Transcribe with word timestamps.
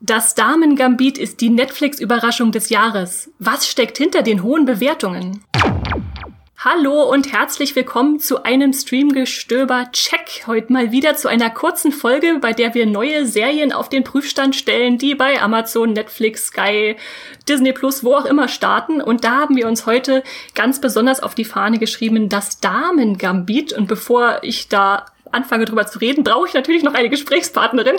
Das 0.00 0.34
Damen-Gambit 0.34 1.16
ist 1.16 1.40
die 1.40 1.48
Netflix-Überraschung 1.48 2.52
des 2.52 2.68
Jahres. 2.68 3.30
Was 3.38 3.66
steckt 3.66 3.96
hinter 3.96 4.20
den 4.20 4.42
hohen 4.42 4.66
Bewertungen? 4.66 5.42
Hallo 6.58 7.10
und 7.10 7.32
herzlich 7.32 7.74
willkommen 7.74 8.20
zu 8.20 8.42
einem 8.42 8.74
Streamgestöber-Check. 8.74 10.46
Heute 10.46 10.70
mal 10.70 10.92
wieder 10.92 11.16
zu 11.16 11.28
einer 11.28 11.48
kurzen 11.48 11.92
Folge, 11.92 12.40
bei 12.42 12.52
der 12.52 12.74
wir 12.74 12.84
neue 12.84 13.24
Serien 13.24 13.72
auf 13.72 13.88
den 13.88 14.04
Prüfstand 14.04 14.54
stellen, 14.54 14.98
die 14.98 15.14
bei 15.14 15.40
Amazon, 15.40 15.94
Netflix, 15.94 16.48
Sky, 16.48 16.96
Disney 17.48 17.72
Plus, 17.72 18.04
wo 18.04 18.16
auch 18.16 18.26
immer 18.26 18.48
starten. 18.48 19.00
Und 19.00 19.24
da 19.24 19.36
haben 19.40 19.56
wir 19.56 19.66
uns 19.66 19.86
heute 19.86 20.22
ganz 20.54 20.78
besonders 20.78 21.22
auf 21.22 21.34
die 21.34 21.46
Fahne 21.46 21.78
geschrieben, 21.78 22.28
das 22.28 22.60
Damen-Gambit. 22.60 23.72
Und 23.72 23.86
bevor 23.88 24.40
ich 24.42 24.68
da 24.68 25.06
anfange 25.36 25.66
drüber 25.66 25.86
zu 25.86 26.00
reden, 26.00 26.24
brauche 26.24 26.48
ich 26.48 26.54
natürlich 26.54 26.82
noch 26.82 26.94
eine 26.94 27.08
Gesprächspartnerin, 27.08 27.96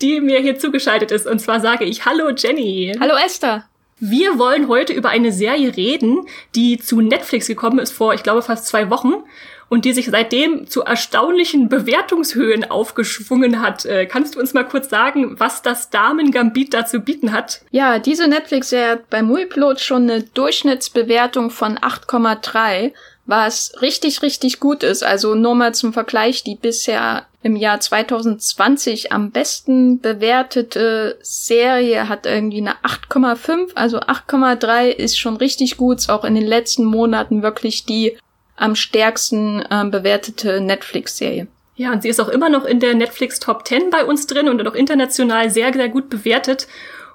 die 0.00 0.20
mir 0.20 0.38
hier 0.38 0.58
zugeschaltet 0.58 1.10
ist. 1.10 1.26
Und 1.26 1.40
zwar 1.40 1.60
sage 1.60 1.84
ich 1.84 2.04
Hallo 2.04 2.30
Jenny. 2.30 2.94
Hallo 3.00 3.14
Esther. 3.16 3.64
Wir 3.98 4.38
wollen 4.38 4.68
heute 4.68 4.92
über 4.94 5.10
eine 5.10 5.30
Serie 5.30 5.76
reden, 5.76 6.26
die 6.54 6.78
zu 6.78 7.00
Netflix 7.00 7.48
gekommen 7.48 7.78
ist 7.78 7.92
vor, 7.92 8.14
ich 8.14 8.22
glaube, 8.22 8.40
fast 8.40 8.66
zwei 8.66 8.88
Wochen 8.88 9.12
und 9.70 9.86
die 9.86 9.94
sich 9.94 10.10
seitdem 10.10 10.66
zu 10.66 10.82
erstaunlichen 10.82 11.70
Bewertungshöhen 11.70 12.70
aufgeschwungen 12.70 13.62
hat. 13.62 13.86
Äh, 13.86 14.04
kannst 14.04 14.34
du 14.34 14.40
uns 14.40 14.52
mal 14.52 14.68
kurz 14.68 14.90
sagen, 14.90 15.38
was 15.38 15.62
das 15.62 15.88
Damen-Gambit 15.88 16.74
da 16.74 16.84
zu 16.84 17.00
bieten 17.00 17.32
hat? 17.32 17.62
Ja, 17.70 17.98
diese 17.98 18.28
Netflix-Serie 18.28 18.90
hat 18.90 19.10
bei 19.10 19.22
Muiplot 19.22 19.80
schon 19.80 20.02
eine 20.02 20.22
Durchschnittsbewertung 20.22 21.50
von 21.50 21.78
8,3 21.78 22.92
was 23.30 23.74
richtig, 23.80 24.22
richtig 24.22 24.58
gut 24.58 24.82
ist. 24.82 25.04
Also 25.04 25.36
nur 25.36 25.54
mal 25.54 25.72
zum 25.72 25.92
Vergleich, 25.92 26.42
die 26.42 26.56
bisher 26.56 27.26
im 27.42 27.56
Jahr 27.56 27.80
2020 27.80 29.12
am 29.12 29.30
besten 29.30 30.00
bewertete 30.00 31.16
Serie 31.22 32.08
hat 32.08 32.26
irgendwie 32.26 32.58
eine 32.58 32.74
8,5, 32.82 33.74
also 33.76 34.00
8,3 34.00 34.88
ist 34.88 35.18
schon 35.18 35.36
richtig 35.36 35.78
gut, 35.78 35.98
ist 35.98 36.10
auch 36.10 36.24
in 36.24 36.34
den 36.34 36.46
letzten 36.46 36.84
Monaten 36.84 37.42
wirklich 37.42 37.86
die 37.86 38.18
am 38.60 38.76
stärksten 38.76 39.62
äh, 39.62 39.84
bewertete 39.90 40.60
Netflix-Serie. 40.60 41.48
Ja, 41.76 41.92
und 41.92 42.02
sie 42.02 42.10
ist 42.10 42.20
auch 42.20 42.28
immer 42.28 42.50
noch 42.50 42.66
in 42.66 42.78
der 42.78 42.94
Netflix 42.94 43.40
Top 43.40 43.66
10 43.66 43.88
bei 43.88 44.04
uns 44.04 44.26
drin 44.26 44.48
und 44.48 44.66
auch 44.66 44.74
international 44.74 45.48
sehr, 45.50 45.72
sehr 45.72 45.88
gut 45.88 46.10
bewertet. 46.10 46.68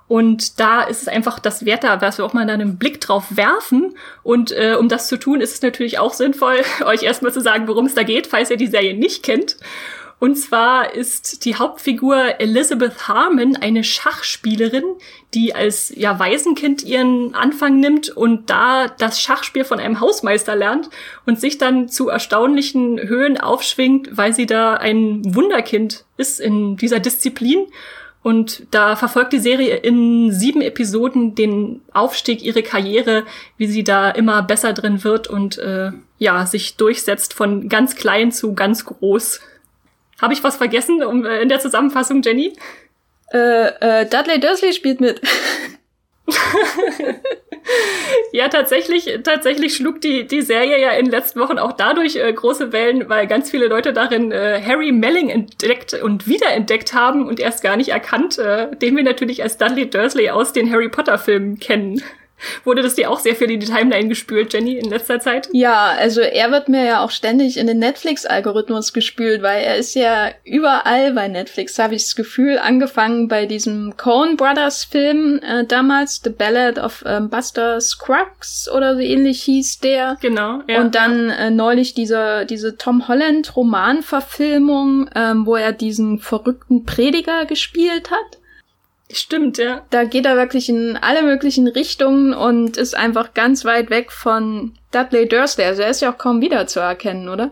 Und 0.08 0.60
da 0.60 0.82
ist 0.82 1.04
es 1.04 1.08
einfach 1.08 1.40
das 1.40 1.66
Wert 1.66 1.84
da, 1.84 2.02
was 2.02 2.18
wir 2.18 2.26
auch 2.26 2.34
mal 2.34 2.50
einen 2.50 2.78
Blick 2.78 3.00
drauf 3.00 3.38
werfen. 3.38 3.96
Und 4.24 4.52
äh, 4.52 4.76
um 4.80 4.90
das 4.90 5.08
zu 5.08 5.18
tun, 5.18 5.40
ist 5.40 5.54
es 5.54 5.62
natürlich 5.62 6.00
auch 6.00 6.14
sinnvoll, 6.14 6.58
euch 6.86 7.04
erstmal 7.04 7.32
zu 7.32 7.42
sagen, 7.42 7.68
worum 7.68 7.86
es 7.86 7.94
da 7.94 8.04
geht, 8.04 8.26
falls 8.26 8.50
ihr 8.50 8.58
die 8.58 8.68
Serie 8.68 8.96
nicht 8.96 9.22
kennt. 9.24 9.58
Und 10.26 10.38
zwar 10.38 10.96
ist 10.96 11.46
die 11.46 11.54
Hauptfigur 11.54 12.40
Elizabeth 12.40 13.08
Harmon 13.08 13.58
eine 13.58 13.84
Schachspielerin, 13.84 14.84
die 15.36 15.54
als 15.54 15.94
ja 15.96 16.18
Waisenkind 16.18 16.82
ihren 16.82 17.36
Anfang 17.36 17.80
nimmt 17.80 18.10
und 18.10 18.50
da 18.50 18.88
das 18.88 19.22
Schachspiel 19.22 19.66
von 19.66 19.80
einem 19.80 20.00
Hausmeister 20.00 20.56
lernt 20.56 20.90
und 21.28 21.40
sich 21.40 21.60
dann 21.60 21.90
zu 21.90 22.10
erstaunlichen 22.10 23.00
Höhen 23.08 23.40
aufschwingt, 23.40 24.18
weil 24.18 24.34
sie 24.34 24.48
da 24.48 24.74
ein 24.74 25.22
Wunderkind 25.36 26.06
ist 26.18 26.40
in 26.40 26.76
dieser 26.76 27.00
Disziplin 27.00 27.68
und 28.24 28.66
da 28.72 28.96
verfolgt 28.96 29.32
die 29.32 29.38
Serie 29.38 29.76
in 29.76 30.32
sieben 30.32 30.64
Episoden 30.64 31.36
den 31.36 31.82
Aufstieg, 31.94 32.42
ihre 32.42 32.64
Karriere, 32.64 33.26
wie 33.58 33.68
sie 33.68 33.84
da 33.84 34.10
immer 34.10 34.42
besser 34.42 34.74
drin 34.74 35.04
wird 35.04 35.28
und 35.28 35.60
äh, 35.60 35.92
ja, 36.18 36.48
sich 36.48 36.78
durchsetzt 36.78 37.36
von 37.36 37.70
ganz 37.70 37.96
klein 37.96 38.32
zu 38.32 38.56
ganz 38.56 38.86
groß. 38.86 39.42
Habe 40.22 40.34
ich 40.34 40.44
was 40.44 40.58
vergessen 40.58 41.04
um, 41.04 41.26
äh, 41.26 41.42
in 41.42 41.50
der 41.50 41.60
Zusammenfassung, 41.60 42.22
Jenny? 42.22 42.54
Äh, 43.34 44.02
äh, 44.02 44.06
Dudley 44.06 44.40
Dursley 44.40 44.74
spielt 44.74 45.02
mit. 45.02 45.22
ja, 48.32 48.48
tatsächlich, 48.48 49.20
tatsächlich 49.24 49.76
schlug 49.76 50.02
die, 50.02 50.26
die 50.26 50.42
Serie 50.42 50.82
ja 50.82 50.92
in 50.92 51.06
den 51.06 51.12
letzten 51.12 51.40
Wochen 51.40 51.60
auch 51.60 51.74
dadurch 51.74 52.16
äh, 52.16 52.32
große 52.32 52.72
Wellen, 52.72 53.10
weil 53.10 53.28
ganz 53.28 53.52
viele 53.52 53.68
Leute 53.68 53.94
darin 53.94 54.32
äh, 54.32 54.62
Harry 54.66 54.92
Melling 54.92 55.30
entdeckt 55.30 55.94
und 55.94 56.28
wiederentdeckt 56.28 56.94
haben 56.94 57.28
und 57.28 57.40
erst 57.40 57.62
gar 57.62 57.78
nicht 57.78 57.90
erkannt, 57.90 58.38
äh, 58.40 58.76
den 58.76 58.96
wir 58.96 59.04
natürlich 59.04 59.44
als 59.44 59.58
Dudley 59.58 59.90
Dursley 59.90 60.30
aus 60.30 60.54
den 60.54 60.72
Harry 60.72 60.90
Potter 60.90 61.18
Filmen 61.18 61.60
kennen. 61.60 62.02
Wurde 62.64 62.82
das 62.82 62.96
dir 62.96 63.10
auch 63.10 63.20
sehr 63.20 63.36
viel 63.36 63.50
in 63.50 63.60
die 63.60 63.66
Timeline 63.66 64.10
gespült, 64.10 64.54
Jenny, 64.54 64.78
in 64.78 64.90
letzter 64.90 65.20
Zeit? 65.20 65.48
Ja, 65.54 65.88
also 65.98 66.22
er 66.22 66.52
wird 66.52 66.70
mir 66.70 66.84
ja 66.84 67.04
auch 67.04 67.12
ständig 67.12 67.58
in 67.58 67.68
den 67.68 67.80
Netflix-Algorithmus 67.80 68.94
gespült, 68.94 69.42
weil 69.42 69.64
er 69.64 69.78
ist 69.78 69.96
ja 69.96 70.32
überall 70.44 71.14
bei 71.14 71.28
Netflix, 71.28 71.80
habe 71.80 71.96
ich 71.96 72.04
das 72.04 72.16
Gefühl, 72.16 72.58
angefangen 72.58 73.28
bei 73.28 73.46
diesem 73.46 73.96
Coen 73.98 74.36
Brothers 74.36 74.84
Film 74.84 75.40
äh, 75.40 75.66
damals, 75.66 76.22
The 76.24 76.30
Ballad 76.30 76.78
of 76.78 77.04
ähm, 77.06 77.30
Buster 77.30 77.80
Scruggs 77.80 78.70
oder 78.70 78.96
so 78.96 79.02
ähnlich 79.02 79.44
hieß 79.44 79.80
der. 79.80 80.18
Genau, 80.22 80.62
ja. 80.68 80.82
Und 80.82 80.96
dann 80.96 81.30
äh, 81.30 81.50
neulich 81.50 81.94
diese, 81.94 82.46
diese 82.46 82.78
Tom 82.78 83.08
Holland 83.08 83.56
Romanverfilmung, 83.56 85.10
ähm, 85.16 85.46
wo 85.46 85.56
er 85.56 85.72
diesen 85.72 86.20
verrückten 86.20 86.84
Prediger 86.86 87.46
gespielt 87.46 88.12
hat. 88.12 88.40
Stimmt, 89.12 89.58
ja. 89.58 89.86
Da 89.92 90.04
geht 90.04 90.26
er 90.26 90.36
wirklich 90.36 90.68
in 90.68 90.98
alle 90.98 91.22
möglichen 91.22 91.68
Richtungen 91.68 92.34
und 92.34 92.78
ist 92.78 92.96
einfach 92.96 93.34
ganz 93.34 93.64
weit 93.64 93.90
weg 93.90 94.12
von 94.12 94.74
Dudley 94.92 95.28
Dursley. 95.28 95.66
Also 95.66 95.84
er 95.84 95.92
ist 95.92 96.02
ja 96.02 96.12
auch 96.12 96.18
kaum 96.18 96.42
wiederzuerkennen, 96.42 97.30
oder? 97.30 97.52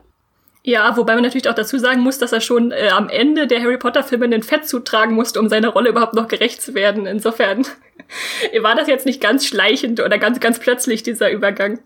Ja, 0.65 0.95
wobei 0.95 1.13
man 1.13 1.23
natürlich 1.23 1.49
auch 1.49 1.55
dazu 1.55 1.77
sagen 1.77 2.01
muss, 2.01 2.17
dass 2.17 2.31
er 2.31 2.39
schon 2.39 2.71
äh, 2.71 2.87
am 2.87 3.09
Ende 3.09 3.47
der 3.47 3.61
Harry 3.61 3.77
Potter 3.77 4.01
Filme 4.01 4.29
den 4.29 4.43
Fett 4.43 4.67
zutragen 4.67 5.13
musste, 5.13 5.39
um 5.39 5.49
seiner 5.49 5.69
Rolle 5.69 5.89
überhaupt 5.89 6.13
noch 6.13 6.29
gerecht 6.29 6.61
zu 6.61 6.73
werden. 6.73 7.05
Insofern 7.05 7.67
war 8.61 8.73
das 8.73 8.87
jetzt 8.87 9.05
nicht 9.05 9.21
ganz 9.21 9.45
schleichend 9.45 9.99
oder 9.99 10.17
ganz, 10.17 10.39
ganz 10.39 10.59
plötzlich, 10.59 11.03
dieser 11.03 11.31
Übergang. 11.31 11.79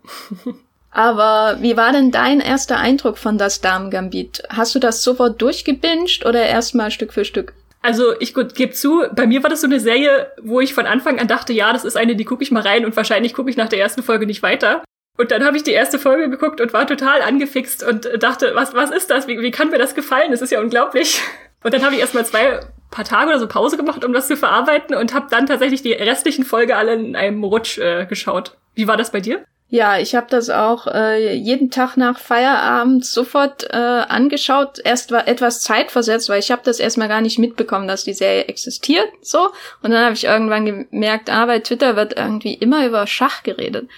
Aber 0.91 1.57
wie 1.61 1.75
war 1.75 1.91
denn 1.91 2.11
dein 2.11 2.39
erster 2.39 2.77
Eindruck 2.77 3.17
von 3.17 3.37
das 3.37 3.61
Damen-Gambit? 3.61 4.43
Hast 4.49 4.73
du 4.73 4.79
das 4.79 5.03
sofort 5.03 5.41
durchgebinged 5.41 6.25
oder 6.25 6.43
erstmal 6.43 6.91
Stück 6.91 7.13
für 7.13 7.25
Stück? 7.25 7.53
Also 7.87 8.19
ich 8.19 8.33
gebe 8.33 8.73
zu, 8.73 9.05
bei 9.13 9.25
mir 9.25 9.43
war 9.43 9.49
das 9.49 9.61
so 9.61 9.67
eine 9.67 9.79
Serie, 9.79 10.29
wo 10.41 10.59
ich 10.59 10.73
von 10.73 10.85
Anfang 10.85 11.19
an 11.19 11.27
dachte, 11.29 11.53
ja, 11.53 11.71
das 11.71 11.85
ist 11.85 11.95
eine, 11.95 12.17
die 12.17 12.25
gucke 12.25 12.43
ich 12.43 12.51
mal 12.51 12.61
rein 12.61 12.83
und 12.83 12.97
wahrscheinlich 12.97 13.33
gucke 13.33 13.49
ich 13.49 13.55
nach 13.55 13.69
der 13.69 13.79
ersten 13.79 14.03
Folge 14.03 14.25
nicht 14.25 14.43
weiter. 14.43 14.83
Und 15.17 15.31
dann 15.31 15.45
habe 15.45 15.55
ich 15.55 15.63
die 15.63 15.71
erste 15.71 15.97
Folge 15.97 16.29
geguckt 16.29 16.59
und 16.59 16.73
war 16.73 16.85
total 16.85 17.21
angefixt 17.21 17.87
und 17.87 18.09
dachte, 18.21 18.51
was, 18.55 18.73
was 18.73 18.91
ist 18.91 19.09
das? 19.09 19.29
Wie, 19.29 19.39
wie 19.39 19.51
kann 19.51 19.69
mir 19.69 19.77
das 19.77 19.95
gefallen? 19.95 20.31
Das 20.31 20.41
ist 20.41 20.51
ja 20.51 20.59
unglaublich. 20.59 21.21
Und 21.63 21.73
dann 21.73 21.83
habe 21.83 21.95
ich 21.95 22.01
erst 22.01 22.13
mal 22.13 22.25
zwei 22.25 22.59
paar 22.91 23.03
Tage 23.03 23.29
oder 23.29 23.39
so 23.39 23.47
Pause 23.47 23.77
gemacht, 23.77 24.05
um 24.05 24.13
das 24.13 24.27
zu 24.27 24.37
verarbeiten 24.37 24.95
und 24.95 25.13
habe 25.13 25.25
dann 25.29 25.47
tatsächlich 25.47 25.81
die 25.81 25.91
restlichen 25.91 26.45
Folge 26.45 26.77
alle 26.77 26.93
in 26.93 27.15
einem 27.15 27.43
Rutsch 27.43 27.79
äh, 27.79 28.05
geschaut. 28.05 28.55
Wie 28.75 28.87
war 28.87 28.95
das 28.95 29.11
bei 29.11 29.19
dir? 29.19 29.43
Ja, 29.69 29.99
ich 29.99 30.15
habe 30.15 30.27
das 30.29 30.49
auch 30.49 30.87
äh, 30.87 31.33
jeden 31.33 31.69
Tag 31.69 31.97
nach 31.97 32.19
Feierabend 32.19 33.05
sofort 33.05 33.65
äh, 33.69 33.75
angeschaut. 33.75 34.79
Erst 34.81 35.11
war 35.11 35.27
etwas 35.27 35.59
zeitversetzt, 35.59 36.29
weil 36.29 36.39
ich 36.39 36.51
habe 36.51 36.61
das 36.63 36.79
erstmal 36.79 37.09
gar 37.09 37.19
nicht 37.19 37.37
mitbekommen, 37.37 37.85
dass 37.85 38.05
die 38.05 38.13
Serie 38.13 38.45
existiert. 38.45 39.09
So 39.21 39.49
und 39.81 39.91
dann 39.91 40.05
habe 40.05 40.13
ich 40.13 40.23
irgendwann 40.23 40.65
gemerkt, 40.65 41.29
ah, 41.29 41.45
bei 41.45 41.59
Twitter 41.59 41.97
wird 41.97 42.15
irgendwie 42.15 42.53
immer 42.53 42.85
über 42.85 43.05
Schach 43.07 43.43
geredet. 43.43 43.89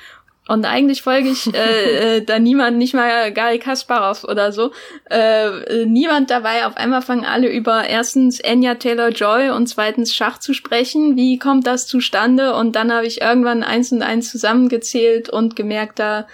Und 0.49 0.65
eigentlich 0.65 1.03
folge 1.03 1.29
ich 1.29 1.53
äh, 1.53 2.17
äh, 2.17 2.21
da 2.23 2.39
niemand, 2.39 2.79
nicht 2.79 2.95
mal 2.95 3.31
Gary 3.31 3.59
Kasparov 3.59 4.23
oder 4.23 4.51
so, 4.51 4.71
äh, 5.07 5.85
niemand 5.85 6.31
dabei. 6.31 6.65
Auf 6.65 6.75
einmal 6.75 7.03
fangen 7.03 7.23
alle 7.23 7.49
über 7.49 7.87
erstens 7.87 8.43
Anya 8.43 8.73
Taylor-Joy 8.73 9.51
und 9.51 9.67
zweitens 9.67 10.15
Schach 10.15 10.39
zu 10.39 10.55
sprechen. 10.55 11.15
Wie 11.15 11.37
kommt 11.37 11.67
das 11.67 11.85
zustande? 11.85 12.55
Und 12.55 12.75
dann 12.75 12.91
habe 12.91 13.05
ich 13.05 13.21
irgendwann 13.21 13.61
eins 13.61 13.91
und 13.91 14.01
eins 14.01 14.31
zusammengezählt 14.31 15.29
und 15.29 15.55
gemerkt, 15.55 15.99
da 15.99 16.25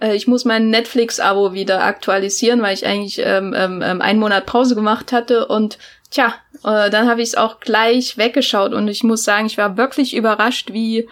äh, 0.00 0.16
ich 0.16 0.26
muss 0.26 0.46
mein 0.46 0.70
Netflix-Abo 0.70 1.52
wieder 1.52 1.84
aktualisieren, 1.84 2.62
weil 2.62 2.72
ich 2.72 2.86
eigentlich 2.86 3.18
ähm, 3.22 3.54
ähm, 3.54 3.82
ähm 3.84 4.00
einen 4.00 4.18
Monat 4.18 4.46
Pause 4.46 4.76
gemacht 4.76 5.12
hatte 5.12 5.46
und 5.46 5.76
tja, 6.10 6.32
äh, 6.64 6.88
dann 6.88 7.06
habe 7.06 7.20
ich 7.20 7.28
es 7.28 7.34
auch 7.34 7.60
gleich 7.60 8.16
weggeschaut 8.16 8.72
und 8.72 8.88
ich 8.88 9.02
muss 9.04 9.24
sagen, 9.24 9.44
ich 9.44 9.58
war 9.58 9.76
wirklich 9.76 10.16
überrascht, 10.16 10.72
wie 10.72 11.06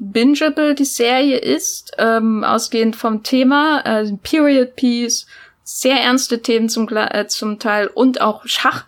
bingeable 0.00 0.74
die 0.74 0.84
Serie 0.84 1.38
ist, 1.38 1.92
ähm, 1.98 2.42
ausgehend 2.42 2.96
vom 2.96 3.22
Thema, 3.22 3.82
äh, 3.84 4.10
Period 4.22 4.74
Piece, 4.74 5.26
sehr 5.62 6.00
ernste 6.00 6.42
Themen 6.42 6.68
zum, 6.68 6.88
äh, 6.88 7.26
zum 7.28 7.58
Teil 7.58 7.86
und 7.86 8.20
auch 8.20 8.42
Schach. 8.46 8.86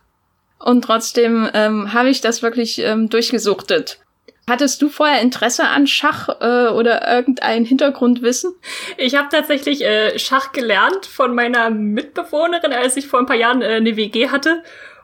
Und 0.58 0.82
trotzdem 0.82 1.48
ähm, 1.54 1.92
habe 1.92 2.08
ich 2.08 2.20
das 2.20 2.42
wirklich 2.42 2.78
ähm, 2.78 3.08
durchgesuchtet. 3.08 3.98
Hattest 4.48 4.82
du 4.82 4.88
vorher 4.88 5.20
Interesse 5.20 5.68
an 5.68 5.86
Schach 5.86 6.28
äh, 6.40 6.68
oder 6.68 7.08
irgendein 7.08 7.64
Hintergrundwissen? 7.64 8.54
Ich 8.96 9.14
habe 9.14 9.28
tatsächlich 9.30 9.84
äh, 9.84 10.18
Schach 10.18 10.52
gelernt 10.52 11.06
von 11.06 11.34
meiner 11.34 11.70
Mitbewohnerin, 11.70 12.72
als 12.72 12.96
ich 12.96 13.06
vor 13.06 13.20
ein 13.20 13.26
paar 13.26 13.36
Jahren 13.36 13.62
äh, 13.62 13.66
eine 13.66 13.96
WG 13.96 14.30
hatte. 14.30 14.62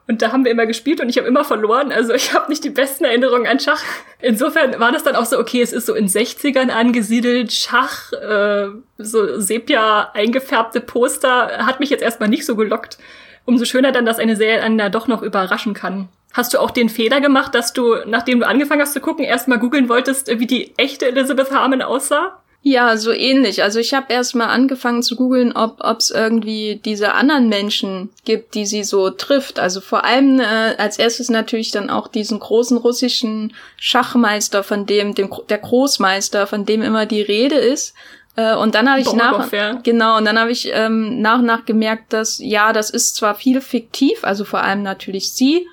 Und 0.08 0.22
da 0.22 0.32
haben 0.32 0.43
wir 0.44 0.50
immer 0.50 0.64
gespielt 0.64 1.00
und 1.02 1.10
ich 1.10 1.19
habe 1.19 1.28
immer 1.28 1.44
verloren. 1.44 1.93
Also 1.93 2.14
ich 2.14 2.32
habe 2.32 2.49
nicht 2.49 2.64
die 2.64 2.70
besten 2.70 3.05
Erinnerungen 3.05 3.46
an 3.46 3.60
Schach. 3.60 3.82
Insofern 4.20 4.81
war 4.81 4.90
das 4.90 5.02
dann 5.02 5.14
auch 5.14 5.26
so, 5.26 5.38
okay, 5.38 5.60
es 5.60 5.75
ist 5.75 5.84
so 5.84 5.94
in 5.94 6.08
60ern 6.08 6.70
angesiedelt, 6.70 7.52
Schach, 7.52 8.10
äh, 8.14 8.69
so 8.96 9.38
Sepia 9.38 10.10
eingefärbte 10.14 10.81
Poster, 10.81 11.66
hat 11.66 11.78
mich 11.78 11.90
jetzt 11.90 12.02
erstmal 12.02 12.31
nicht 12.31 12.46
so 12.46 12.56
gelockt. 12.56 12.96
umso 13.44 13.64
schöner 13.64 13.93
dann, 13.93 14.05
dass 14.05 14.19
eine 14.19 14.37
Serie 14.37 14.62
einen 14.62 14.76
da 14.76 14.88
doch 14.90 15.08
noch 15.08 15.22
überraschen 15.22 15.72
kann. 15.72 16.08
Hast 16.34 16.52
du 16.52 16.58
auch 16.58 16.70
den 16.70 16.88
Fehler 16.88 17.20
gemacht, 17.20 17.54
dass 17.54 17.72
du, 17.72 17.96
nachdem 18.06 18.40
du 18.40 18.46
angefangen 18.46 18.82
hast 18.82 18.93
zu 18.93 19.00
gucken, 19.00 19.25
erstmal 19.25 19.58
googeln 19.58 19.88
wolltest, 19.88 20.28
wie 20.38 20.46
die 20.46 20.76
echte 20.76 21.06
Elizabeth 21.06 21.50
Harmon 21.50 21.81
aussah? 21.81 22.43
Ja, 22.69 22.99
so 22.99 23.12
ähnlich. 23.12 23.62
Also 23.62 23.79
ich 23.79 23.94
habe 23.94 24.12
erstmal 24.12 24.49
angefangen 24.49 25.03
zu 25.03 25.17
googeln, 25.17 25.56
ob 25.56 25.81
es 25.99 26.11
irgendwie 26.11 26.79
diese 26.85 27.15
anderen 27.15 27.49
Menschen 27.49 28.11
gibt, 28.26 28.55
die 28.55 28.67
sie 28.67 28.85
so 28.85 29.09
trifft. 29.09 29.59
Also 29.59 29.81
vor 29.81 30.05
allem 30.05 30.38
äh, 30.38 30.75
als 30.76 30.99
erstes 30.99 31.31
natürlich 31.31 31.70
dann 31.70 31.88
auch 31.88 32.09
diesen 32.09 32.38
großen 32.38 32.76
russischen 32.76 33.55
Schachmeister, 33.79 34.62
von 34.62 34.85
dem, 34.85 35.15
dem 35.15 35.31
der 35.49 35.56
Großmeister, 35.56 36.47
von 36.47 36.67
dem 36.67 36.82
immer 36.82 37.06
die 37.06 37.23
Rede 37.23 37.56
ist. 37.56 37.94
Äh, 38.37 38.55
und 38.55 38.75
dann 38.75 38.91
habe 38.91 39.00
ich 39.00 39.14
nach 39.14 39.50
ja. 39.50 39.81
genau 39.82 40.19
und 40.19 40.26
dann 40.26 40.38
habe 40.38 40.50
ich 40.50 40.69
ähm, 40.71 41.23
nach 41.23 41.41
nach 41.41 41.64
gemerkt, 41.64 42.12
dass 42.12 42.38
ja, 42.38 42.75
das 42.75 42.91
ist 42.91 43.17
zwar 43.17 43.35
viel 43.35 43.62
fiktiv, 43.62 44.25
also 44.25 44.44
vor 44.44 44.61
allem 44.61 44.82
natürlich 44.82 45.32
sie, 45.32 45.67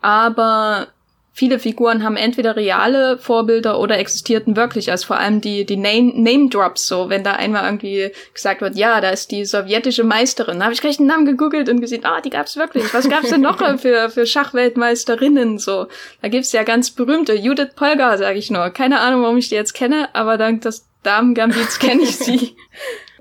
aber 0.00 0.88
viele 1.32 1.58
Figuren 1.58 2.04
haben 2.04 2.16
entweder 2.16 2.56
reale 2.56 3.16
Vorbilder 3.16 3.80
oder 3.80 3.98
existierten 3.98 4.54
wirklich, 4.54 4.90
also 4.90 5.06
vor 5.06 5.18
allem 5.18 5.40
die, 5.40 5.64
die 5.64 5.76
Name, 5.76 6.12
Name 6.14 6.50
Drops, 6.50 6.86
so, 6.86 7.08
wenn 7.08 7.24
da 7.24 7.32
einmal 7.32 7.64
irgendwie 7.64 8.10
gesagt 8.34 8.60
wird, 8.60 8.76
ja, 8.76 9.00
da 9.00 9.10
ist 9.10 9.30
die 9.30 9.44
sowjetische 9.44 10.04
Meisterin, 10.04 10.58
da 10.58 10.66
habe 10.66 10.74
ich 10.74 10.80
gleich 10.80 10.98
den 10.98 11.06
Namen 11.06 11.24
gegoogelt 11.24 11.68
und 11.70 11.80
gesehen, 11.80 12.04
ah, 12.04 12.20
die 12.20 12.30
gab's 12.30 12.56
wirklich. 12.56 12.92
Was 12.92 13.08
gab's 13.08 13.30
denn 13.30 13.40
noch 13.40 13.58
für, 13.78 14.10
für 14.10 14.26
Schachweltmeisterinnen, 14.26 15.58
so? 15.58 15.86
Da 16.20 16.28
gibt's 16.28 16.52
ja 16.52 16.62
ganz 16.64 16.90
berühmte, 16.90 17.34
Judith 17.34 17.74
Polgar, 17.74 18.18
sage 18.18 18.38
ich 18.38 18.50
nur. 18.50 18.68
Keine 18.70 19.00
Ahnung, 19.00 19.22
warum 19.22 19.38
ich 19.38 19.48
die 19.48 19.54
jetzt 19.54 19.72
kenne, 19.72 20.14
aber 20.14 20.36
dank 20.36 20.60
des 20.60 20.86
Damen-Gambits 21.02 21.78
kenne 21.78 22.02
ich 22.02 22.16
sie. 22.16 22.56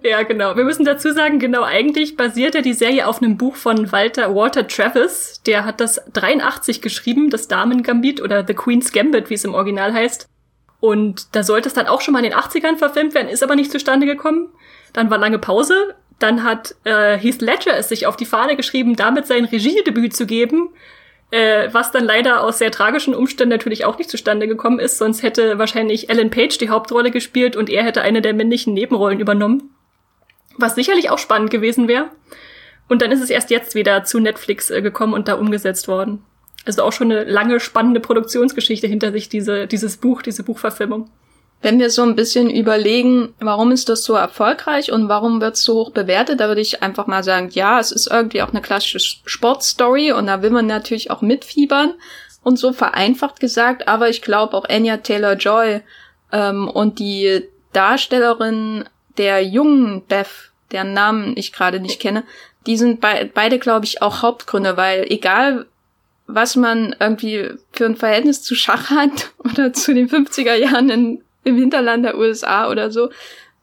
Ja, 0.04 0.24
genau. 0.24 0.56
Wir 0.56 0.64
müssen 0.64 0.84
dazu 0.84 1.12
sagen, 1.12 1.38
genau, 1.38 1.62
eigentlich 1.62 2.18
basiert 2.18 2.56
ja 2.56 2.62
die 2.62 2.74
Serie 2.74 3.08
auf 3.08 3.22
einem 3.22 3.38
Buch 3.38 3.56
von 3.56 3.92
Walter 3.92 4.34
Walter 4.34 4.68
Travis. 4.68 5.42
Der 5.46 5.64
hat 5.64 5.80
das 5.80 6.02
83 6.14 6.82
geschrieben, 6.82 7.30
das 7.30 7.48
Damen-Gambit 7.48 8.20
oder 8.20 8.46
The 8.46 8.56
Queen's 8.56 8.92
Gambit, 8.92 9.30
wie 9.30 9.36
es 9.36 9.44
im 9.44 9.54
Original 9.54 9.94
heißt. 9.94 10.28
Und 10.80 11.36
da 11.36 11.44
sollte 11.44 11.70
es 11.70 11.76
dann 11.76 11.86
auch 11.86 12.02
schon 12.02 12.14
mal 12.14 12.24
in 12.24 12.32
den 12.32 12.40
80ern 12.40 12.78
verfilmt 12.78 13.14
werden, 13.14 13.28
ist 13.28 13.44
aber 13.44 13.56
nicht 13.56 13.72
zustande 13.72 14.08
gekommen. 14.08 14.50
Dann 14.94 15.12
war 15.12 15.20
lange 15.20 15.38
Pause. 15.38 15.96
Dann 16.18 16.44
hat 16.44 16.76
äh, 16.84 17.18
Heath 17.18 17.42
Ledger 17.42 17.78
es 17.78 17.90
sich 17.90 18.08
auf 18.08 18.18
die 18.18 18.26
Fahne 18.26 18.56
geschrieben, 18.56 18.96
damit 18.96 19.28
sein 19.28 19.46
Regiedebüt 19.46 20.16
zu 20.16 20.26
geben. 20.26 20.70
Äh, 21.30 21.70
was 21.72 21.92
dann 21.92 22.06
leider 22.06 22.44
aus 22.44 22.58
sehr 22.58 22.72
tragischen 22.72 23.14
Umständen 23.14 23.52
natürlich 23.52 23.86
auch 23.86 24.00
nicht 24.00 24.10
zustande 24.10 24.48
gekommen 24.48 24.80
ist, 24.80 24.98
sonst 24.98 25.22
hätte 25.22 25.60
wahrscheinlich 25.60 26.10
Ellen 26.10 26.32
Page 26.32 26.58
die 26.58 26.70
Hauptrolle 26.70 27.12
gespielt 27.12 27.56
und 27.56 27.70
er 27.70 27.84
hätte 27.84 28.02
eine 28.02 28.22
der 28.22 28.34
männlichen 28.34 28.74
Nebenrollen 28.74 29.20
übernommen 29.20 29.70
was 30.58 30.76
sicherlich 30.76 31.10
auch 31.10 31.20
spannend 31.20 31.52
gewesen 31.52 31.88
wäre. 31.88 32.10
Und 32.88 33.02
dann 33.02 33.12
ist 33.12 33.22
es 33.22 33.30
erst 33.30 33.50
jetzt 33.50 33.76
wieder 33.76 34.04
zu 34.04 34.20
Netflix 34.20 34.70
äh, 34.70 34.82
gekommen 34.82 35.14
und 35.14 35.28
da 35.28 35.36
umgesetzt 35.36 35.88
worden. 35.88 36.24
Also 36.66 36.84
auch 36.84 36.92
schon 36.92 37.12
eine 37.12 37.24
lange 37.24 37.60
spannende 37.60 38.00
Produktionsgeschichte 38.00 38.88
hinter 38.88 39.12
sich, 39.12 39.30
diese, 39.30 39.66
dieses 39.66 39.98
Buch, 39.98 40.22
diese 40.22 40.44
Buchverfilmung. 40.44 41.10
Wenn 41.62 41.80
wir 41.80 41.90
so 41.90 42.02
ein 42.02 42.16
bisschen 42.16 42.50
überlegen, 42.50 43.34
warum 43.40 43.72
ist 43.72 43.88
das 43.88 44.04
so 44.04 44.16
erfolgreich 44.16 44.92
und 44.92 45.10
warum 45.10 45.42
wird 45.42 45.56
es 45.56 45.64
so 45.64 45.76
hoch 45.76 45.92
bewertet, 45.92 46.40
da 46.40 46.48
würde 46.48 46.62
ich 46.62 46.82
einfach 46.82 47.08
mal 47.08 47.24
sagen, 47.24 47.50
ja, 47.52 47.80
es 47.80 47.92
ist 47.92 48.08
irgendwie 48.12 48.42
auch 48.42 48.50
eine 48.50 48.62
klassische 48.62 49.00
Sportstory 49.26 50.12
und 50.12 50.28
da 50.28 50.42
will 50.42 50.50
man 50.50 50.66
natürlich 50.66 51.12
auch 51.12 51.22
mitfiebern 51.22 51.94
und 52.44 52.58
so 52.58 52.74
vereinfacht 52.74 53.40
gesagt, 53.40 53.88
aber 53.88 54.10
ich 54.10 54.22
glaube 54.24 54.58
auch 54.58 54.68
Anya 54.68 54.98
Taylor-Joy 54.98 55.82
ähm, 56.32 56.68
und 56.68 56.98
die 56.98 57.44
Darstellerin 57.74 58.86
der 59.18 59.44
jungen 59.44 60.02
Beth 60.08 60.52
deren 60.72 60.94
Namen 60.94 61.34
ich 61.36 61.52
gerade 61.52 61.80
nicht 61.80 62.00
kenne, 62.00 62.24
die 62.66 62.78
sind 62.78 63.02
be 63.02 63.30
beide, 63.34 63.60
glaube 63.60 63.86
ich, 63.86 64.02
auch 64.02 64.22
Hauptgründe, 64.22 64.78
weil 64.78 65.06
egal, 65.10 65.66
was 66.28 66.56
man 66.56 66.96
irgendwie 67.00 67.50
für 67.72 67.86
ein 67.86 67.96
Verhältnis 67.96 68.42
zu 68.42 68.56
Schach 68.56 68.90
hat 68.90 69.32
oder 69.40 69.74
zu 69.74 69.94
den 69.94 70.10
50er 70.10 70.56
Jahren 70.56 70.90
in, 70.90 71.24
im 71.44 71.58
Hinterland 71.58 72.06
der 72.06 72.18
USA 72.18 72.70
oder 72.70 72.92
so, 72.92 73.10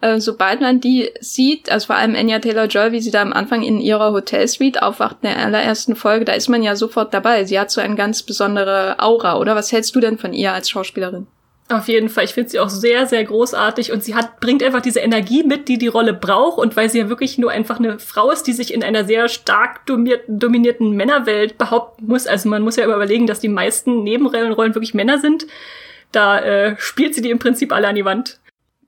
äh, 0.01 0.21
sobald 0.21 0.61
man 0.61 0.81
die 0.81 1.11
sieht, 1.21 1.71
also 1.71 1.89
vor 1.89 1.97
allem 1.97 2.15
Anya 2.15 2.39
Taylor-Joy, 2.39 2.93
wie 2.93 3.01
sie 3.01 3.11
da 3.11 3.23
am 3.23 3.33
Anfang 3.33 3.63
in 3.63 3.81
ihrer 3.81 4.13
Hotelsuite 4.13 4.83
aufwacht 4.83 5.19
in 5.23 5.31
der 5.31 5.39
allerersten 5.39 5.97
Folge, 5.97 6.25
da 6.25 6.33
ist 6.33 6.49
man 6.49 6.63
ja 6.63 6.77
sofort 6.77 7.15
dabei. 7.15 7.45
Sie 7.45 7.59
hat 7.59 7.71
so 7.71 7.81
eine 7.81 7.97
ganz 7.97 8.23
besondere 8.23 8.97
Aura, 8.99 9.39
oder? 9.39 9.57
Was 9.57 9.73
hältst 9.73 9.97
du 9.97 10.01
denn 10.01 10.19
von 10.19 10.33
ihr 10.33 10.53
als 10.53 10.71
Schauspielerin? 10.71 11.27
Auf 11.71 11.87
jeden 11.87 12.09
Fall. 12.09 12.25
Ich 12.25 12.33
finde 12.33 12.49
sie 12.49 12.61
auch 12.61 12.71
sehr, 12.71 13.07
sehr 13.07 13.23
großartig 13.25 13.93
und 13.93 14.03
sie 14.03 14.15
hat, 14.15 14.41
bringt 14.41 14.63
einfach 14.63 14.81
diese 14.81 15.01
Energie 15.01 15.43
mit, 15.43 15.69
die 15.69 15.77
die 15.77 15.89
Rolle 15.89 16.15
braucht 16.15 16.57
und 16.57 16.77
weil 16.77 16.89
sie 16.89 16.99
ja 16.99 17.11
wirklich 17.11 17.37
nur 17.37 17.51
einfach 17.51 17.79
eine 17.79 17.99
Frau 17.99 18.31
ist, 18.31 18.45
die 18.45 18.55
sich 18.55 18.73
in 18.73 18.83
einer 18.83 19.05
sehr 19.05 19.29
stark 19.29 19.85
dominierten 19.85 20.93
Männerwelt 20.93 21.59
behaupten 21.59 22.07
muss. 22.07 22.27
Also 22.27 22.49
man 22.49 22.63
muss 22.63 22.77
ja 22.77 22.87
überlegen, 22.87 23.27
dass 23.27 23.41
die 23.41 23.51
meisten 23.51 24.03
Nebenrollen 24.03 24.75
wirklich 24.75 24.95
Männer 24.95 25.19
sind. 25.19 25.47
Da 26.11 26.39
äh, 26.39 26.77
spielt 26.79 27.15
sie 27.15 27.21
die 27.21 27.31
im 27.31 27.39
Prinzip 27.39 27.71
alle 27.71 27.89
an 27.89 27.97
die 27.97 28.05
Wand. 28.07 28.41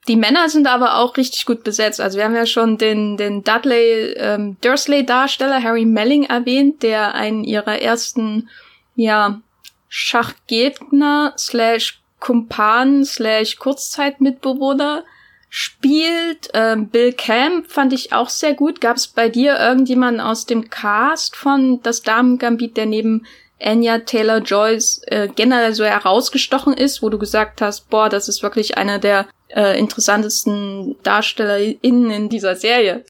Die 0.08 0.16
Männer 0.16 0.48
sind 0.48 0.66
aber 0.66 0.96
auch 0.96 1.18
richtig 1.18 1.44
gut 1.44 1.62
besetzt. 1.62 2.00
Also 2.00 2.16
wir 2.16 2.24
haben 2.24 2.34
ja 2.34 2.46
schon 2.46 2.78
den, 2.78 3.18
den 3.18 3.44
Dudley 3.44 4.14
ähm, 4.16 4.56
Dursley-Darsteller 4.62 5.62
Harry 5.62 5.84
Melling 5.84 6.24
erwähnt, 6.24 6.82
der 6.82 7.14
einen 7.14 7.44
ihrer 7.44 7.82
ersten, 7.82 8.48
ja, 8.96 9.42
Schachgegner 9.88 11.34
slash 11.36 11.99
Kumpan 12.20 13.04
slash 13.04 13.56
Kurzzeitmitbewohner 13.56 15.04
spielt. 15.48 16.48
Ähm, 16.54 16.88
Bill 16.88 17.12
Camp 17.12 17.70
fand 17.70 17.92
ich 17.92 18.12
auch 18.12 18.28
sehr 18.28 18.54
gut. 18.54 18.80
Gab 18.80 18.96
es 18.96 19.08
bei 19.08 19.28
dir 19.28 19.58
irgendjemanden 19.58 20.20
aus 20.20 20.46
dem 20.46 20.70
Cast 20.70 21.34
von 21.34 21.82
Das 21.82 22.02
Damen-Gambit, 22.02 22.76
der 22.76 22.86
neben 22.86 23.26
Anya 23.60 23.98
Taylor-Joyce 23.98 25.02
äh, 25.06 25.28
generell 25.34 25.74
so 25.74 25.84
herausgestochen 25.84 26.72
ist, 26.72 27.02
wo 27.02 27.08
du 27.08 27.18
gesagt 27.18 27.60
hast, 27.60 27.90
boah, 27.90 28.08
das 28.08 28.28
ist 28.28 28.42
wirklich 28.42 28.78
einer 28.78 28.98
der 28.98 29.26
äh, 29.48 29.78
interessantesten 29.78 30.96
DarstellerInnen 31.02 32.10
in 32.10 32.28
dieser 32.28 32.56
Serie? 32.56 33.04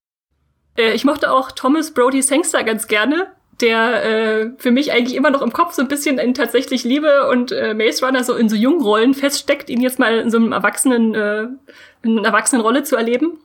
Äh, 0.76 0.92
ich 0.92 1.04
mochte 1.04 1.30
auch 1.30 1.52
Thomas 1.52 1.92
Brody 1.92 2.22
Sangster 2.22 2.64
ganz 2.64 2.88
gerne 2.88 3.28
der 3.60 4.04
äh, 4.04 4.50
für 4.58 4.70
mich 4.70 4.92
eigentlich 4.92 5.16
immer 5.16 5.30
noch 5.30 5.42
im 5.42 5.52
Kopf 5.52 5.74
so 5.74 5.82
ein 5.82 5.88
bisschen 5.88 6.18
in 6.18 6.34
tatsächlich 6.34 6.84
Liebe 6.84 7.28
und 7.28 7.52
äh, 7.52 7.74
Maze 7.74 8.04
Runner 8.04 8.24
so 8.24 8.34
in 8.34 8.48
so 8.48 8.56
Jungrollen 8.56 9.14
feststeckt, 9.14 9.70
ihn 9.70 9.80
jetzt 9.80 9.98
mal 9.98 10.18
in 10.18 10.30
so 10.30 10.38
einem 10.38 10.52
Erwachsenen, 10.52 11.14
äh, 11.14 11.48
in 12.02 12.18
einer 12.18 12.28
Erwachsenenrolle 12.28 12.82
zu 12.82 12.96
erleben. 12.96 13.38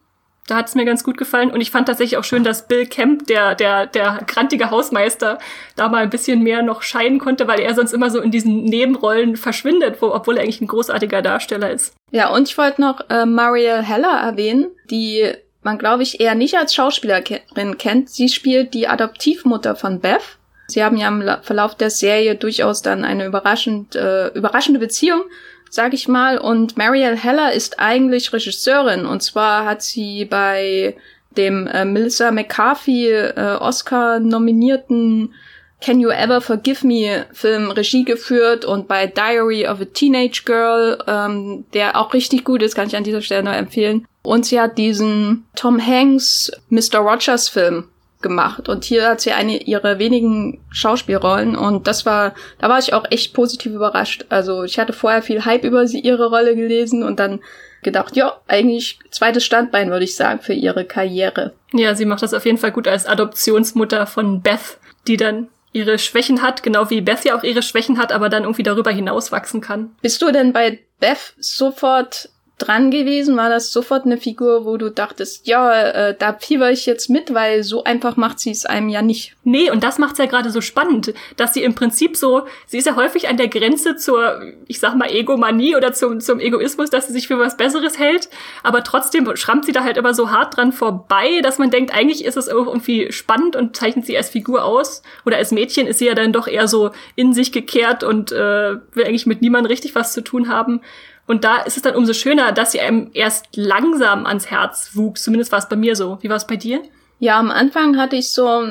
Da 0.47 0.57
hat 0.57 0.67
es 0.67 0.75
mir 0.75 0.85
ganz 0.85 1.03
gut 1.03 1.17
gefallen. 1.17 1.49
Und 1.49 1.59
ich 1.61 1.71
fand 1.71 1.87
tatsächlich 1.87 2.17
auch 2.17 2.23
schön, 2.23 2.43
dass 2.43 2.67
Bill 2.67 2.85
Kemp, 2.85 3.25
der, 3.25 3.55
der, 3.55 3.87
der 3.87 4.19
grantige 4.27 4.69
Hausmeister, 4.69 5.39
da 5.75 5.89
mal 5.89 6.03
ein 6.03 6.11
bisschen 6.11 6.43
mehr 6.43 6.61
noch 6.61 6.83
scheinen 6.83 7.17
konnte, 7.17 7.47
weil 7.47 7.59
er 7.59 7.73
sonst 7.73 7.93
immer 7.93 8.11
so 8.11 8.21
in 8.21 8.29
diesen 8.29 8.63
Nebenrollen 8.63 9.37
verschwindet, 9.37 10.01
wo, 10.01 10.13
obwohl 10.13 10.37
er 10.37 10.43
eigentlich 10.43 10.61
ein 10.61 10.67
großartiger 10.67 11.23
Darsteller 11.23 11.71
ist. 11.71 11.95
Ja, 12.11 12.29
und 12.29 12.47
ich 12.47 12.57
wollte 12.59 12.79
noch 12.79 13.09
äh, 13.09 13.25
Mariel 13.25 13.81
Heller 13.81 14.19
erwähnen, 14.21 14.67
die 14.91 15.33
man, 15.65 15.77
glaube 15.77 16.03
ich, 16.03 16.19
eher 16.21 16.35
nicht 16.35 16.55
als 16.55 16.73
Schauspielerin 16.73 17.77
kennt. 17.77 18.09
Sie 18.09 18.29
spielt 18.29 18.73
die 18.73 18.87
Adoptivmutter 18.87 19.75
von 19.75 19.99
Beth. 19.99 20.37
Sie 20.67 20.83
haben 20.83 20.97
ja 20.97 21.07
im 21.07 21.23
Verlauf 21.41 21.75
der 21.75 21.89
Serie 21.89 22.35
durchaus 22.35 22.81
dann 22.81 23.03
eine 23.03 23.25
überraschend, 23.25 23.95
äh, 23.95 24.27
überraschende 24.29 24.79
Beziehung, 24.79 25.23
sag 25.69 25.93
ich 25.93 26.07
mal. 26.07 26.37
Und 26.37 26.77
Marielle 26.77 27.17
Heller 27.17 27.51
ist 27.51 27.79
eigentlich 27.79 28.31
Regisseurin. 28.31 29.05
Und 29.05 29.21
zwar 29.21 29.65
hat 29.65 29.81
sie 29.81 30.25
bei 30.25 30.95
dem 31.35 31.67
äh, 31.67 31.83
Melissa 31.83 32.31
McCarthy 32.31 33.09
äh, 33.09 33.57
Oscar 33.59 34.19
nominierten 34.19 35.33
Can 35.81 35.99
You 35.99 36.09
Ever 36.09 36.41
Forgive 36.41 36.85
Me 36.85 37.25
Film 37.33 37.69
Regie 37.71 38.05
geführt 38.05 38.65
und 38.65 38.87
bei 38.87 39.07
Diary 39.07 39.67
of 39.67 39.81
a 39.81 39.85
Teenage 39.85 40.43
Girl, 40.45 40.97
ähm, 41.05 41.65
der 41.73 41.99
auch 41.99 42.13
richtig 42.13 42.43
gut 42.43 42.61
ist, 42.61 42.75
kann 42.75 42.87
ich 42.87 42.95
an 42.95 43.03
dieser 43.03 43.21
Stelle 43.21 43.43
nur 43.43 43.53
empfehlen. 43.53 44.07
Und 44.25 44.45
sie 44.45 44.59
hat 44.59 44.77
diesen 44.77 45.45
Tom 45.55 45.79
Hanks 45.79 46.51
Mr. 46.69 46.99
Rogers 46.99 47.49
Film 47.49 47.85
gemacht 48.21 48.69
und 48.69 48.83
hier 48.85 49.07
hat 49.07 49.21
sie 49.21 49.33
eine 49.33 49.61
ihrer 49.61 49.99
wenigen 49.99 50.59
Schauspielrollen 50.71 51.55
und 51.55 51.85
das 51.85 52.07
war, 52.07 52.33
da 52.57 52.69
war 52.69 52.79
ich 52.79 52.91
auch 52.91 53.05
echt 53.11 53.33
positiv 53.33 53.73
überrascht. 53.73 54.25
Also 54.29 54.63
ich 54.63 54.79
hatte 54.79 54.93
vorher 54.93 55.21
viel 55.21 55.45
Hype 55.45 55.63
über 55.63 55.85
sie, 55.85 55.99
ihre 55.99 56.29
Rolle 56.29 56.55
gelesen 56.55 57.03
und 57.03 57.19
dann 57.19 57.39
gedacht, 57.83 58.15
ja, 58.15 58.33
eigentlich 58.47 58.97
zweites 59.11 59.45
Standbein, 59.45 59.91
würde 59.91 60.05
ich 60.05 60.15
sagen, 60.15 60.39
für 60.41 60.53
ihre 60.53 60.85
Karriere. 60.85 61.53
Ja, 61.71 61.93
sie 61.93 62.05
macht 62.05 62.23
das 62.23 62.33
auf 62.33 62.45
jeden 62.45 62.57
Fall 62.57 62.71
gut 62.71 62.87
als 62.87 63.05
Adoptionsmutter 63.05 64.07
von 64.07 64.41
Beth, 64.41 64.79
die 65.07 65.17
dann 65.17 65.49
ihre 65.71 65.99
Schwächen 65.99 66.41
hat, 66.41 66.63
genau 66.63 66.89
wie 66.89 67.01
Beth 67.01 67.25
ja 67.25 67.37
auch 67.37 67.43
ihre 67.43 67.61
Schwächen 67.61 67.99
hat, 67.99 68.11
aber 68.11 68.29
dann 68.29 68.43
irgendwie 68.43 68.63
darüber 68.63 68.91
hinaus 68.91 69.31
wachsen 69.31 69.61
kann. 69.61 69.95
Bist 70.01 70.21
du 70.21 70.31
denn 70.31 70.51
bei 70.51 70.79
Beth 70.99 71.35
sofort 71.37 72.29
dran 72.57 72.91
gewesen? 72.91 73.35
War 73.37 73.49
das 73.49 73.71
sofort 73.71 74.05
eine 74.05 74.17
Figur, 74.17 74.65
wo 74.65 74.77
du 74.77 74.89
dachtest, 74.89 75.47
ja, 75.47 75.73
äh, 75.73 76.15
da 76.17 76.33
fieber 76.33 76.71
ich 76.71 76.85
jetzt 76.85 77.09
mit, 77.09 77.33
weil 77.33 77.63
so 77.63 77.83
einfach 77.83 78.15
macht 78.15 78.39
sie 78.39 78.51
es 78.51 78.65
einem 78.65 78.89
ja 78.89 79.01
nicht. 79.01 79.35
Nee, 79.43 79.69
und 79.69 79.83
das 79.83 79.97
macht's 79.97 80.19
ja 80.19 80.25
gerade 80.25 80.49
so 80.49 80.61
spannend, 80.61 81.13
dass 81.37 81.53
sie 81.53 81.63
im 81.63 81.75
Prinzip 81.75 82.15
so, 82.15 82.43
sie 82.65 82.77
ist 82.77 82.87
ja 82.87 82.95
häufig 82.95 83.27
an 83.27 83.37
der 83.37 83.47
Grenze 83.49 83.95
zur, 83.95 84.41
ich 84.67 84.79
sag 84.79 84.95
mal, 84.95 85.11
Egomanie 85.11 85.75
oder 85.75 85.93
zum, 85.93 86.19
zum 86.19 86.39
Egoismus, 86.39 86.89
dass 86.89 87.07
sie 87.07 87.13
sich 87.13 87.27
für 87.27 87.39
was 87.39 87.57
Besseres 87.57 87.99
hält, 87.99 88.29
aber 88.63 88.83
trotzdem 88.83 89.29
schrammt 89.35 89.65
sie 89.65 89.71
da 89.71 89.83
halt 89.83 89.97
immer 89.97 90.13
so 90.13 90.31
hart 90.31 90.55
dran 90.55 90.71
vorbei, 90.71 91.41
dass 91.41 91.57
man 91.57 91.71
denkt, 91.71 91.93
eigentlich 91.93 92.23
ist 92.23 92.37
es 92.37 92.47
irgendwie 92.47 93.11
spannend 93.11 93.55
und 93.55 93.75
zeichnet 93.75 94.05
sie 94.05 94.17
als 94.17 94.29
Figur 94.29 94.63
aus. 94.63 95.01
Oder 95.25 95.37
als 95.37 95.51
Mädchen 95.51 95.87
ist 95.87 95.99
sie 95.99 96.05
ja 96.05 96.15
dann 96.15 96.33
doch 96.33 96.47
eher 96.47 96.67
so 96.67 96.91
in 97.15 97.33
sich 97.33 97.51
gekehrt 97.51 98.03
und 98.03 98.31
äh, 98.31 98.75
will 98.93 99.05
eigentlich 99.05 99.25
mit 99.25 99.41
niemandem 99.41 99.69
richtig 99.69 99.95
was 99.95 100.13
zu 100.13 100.21
tun 100.21 100.49
haben. 100.49 100.81
Und 101.27 101.43
da 101.43 101.57
ist 101.57 101.75
es 101.75 101.83
dann 101.83 101.95
umso 101.95 102.13
schöner, 102.13 102.51
dass 102.51 102.71
sie 102.71 102.79
einem 102.79 103.09
erst 103.13 103.55
langsam 103.55 104.25
ans 104.25 104.51
Herz 104.51 104.91
wuchs. 104.93 105.23
Zumindest 105.23 105.51
war 105.51 105.59
es 105.59 105.69
bei 105.69 105.75
mir 105.75 105.95
so. 105.95 106.19
Wie 106.21 106.29
war 106.29 106.35
es 106.35 106.47
bei 106.47 106.55
dir? 106.55 106.81
Ja, 107.19 107.39
am 107.39 107.49
Anfang 107.49 107.97
hatte 107.97 108.15
ich 108.15 108.31
so 108.31 108.67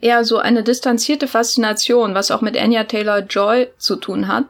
eher 0.00 0.24
so 0.24 0.38
eine 0.38 0.64
distanzierte 0.64 1.28
Faszination, 1.28 2.14
was 2.14 2.30
auch 2.30 2.40
mit 2.40 2.58
Anya 2.58 2.84
Taylor 2.84 3.20
Joy 3.20 3.68
zu 3.78 3.96
tun 3.96 4.26
hat. 4.26 4.44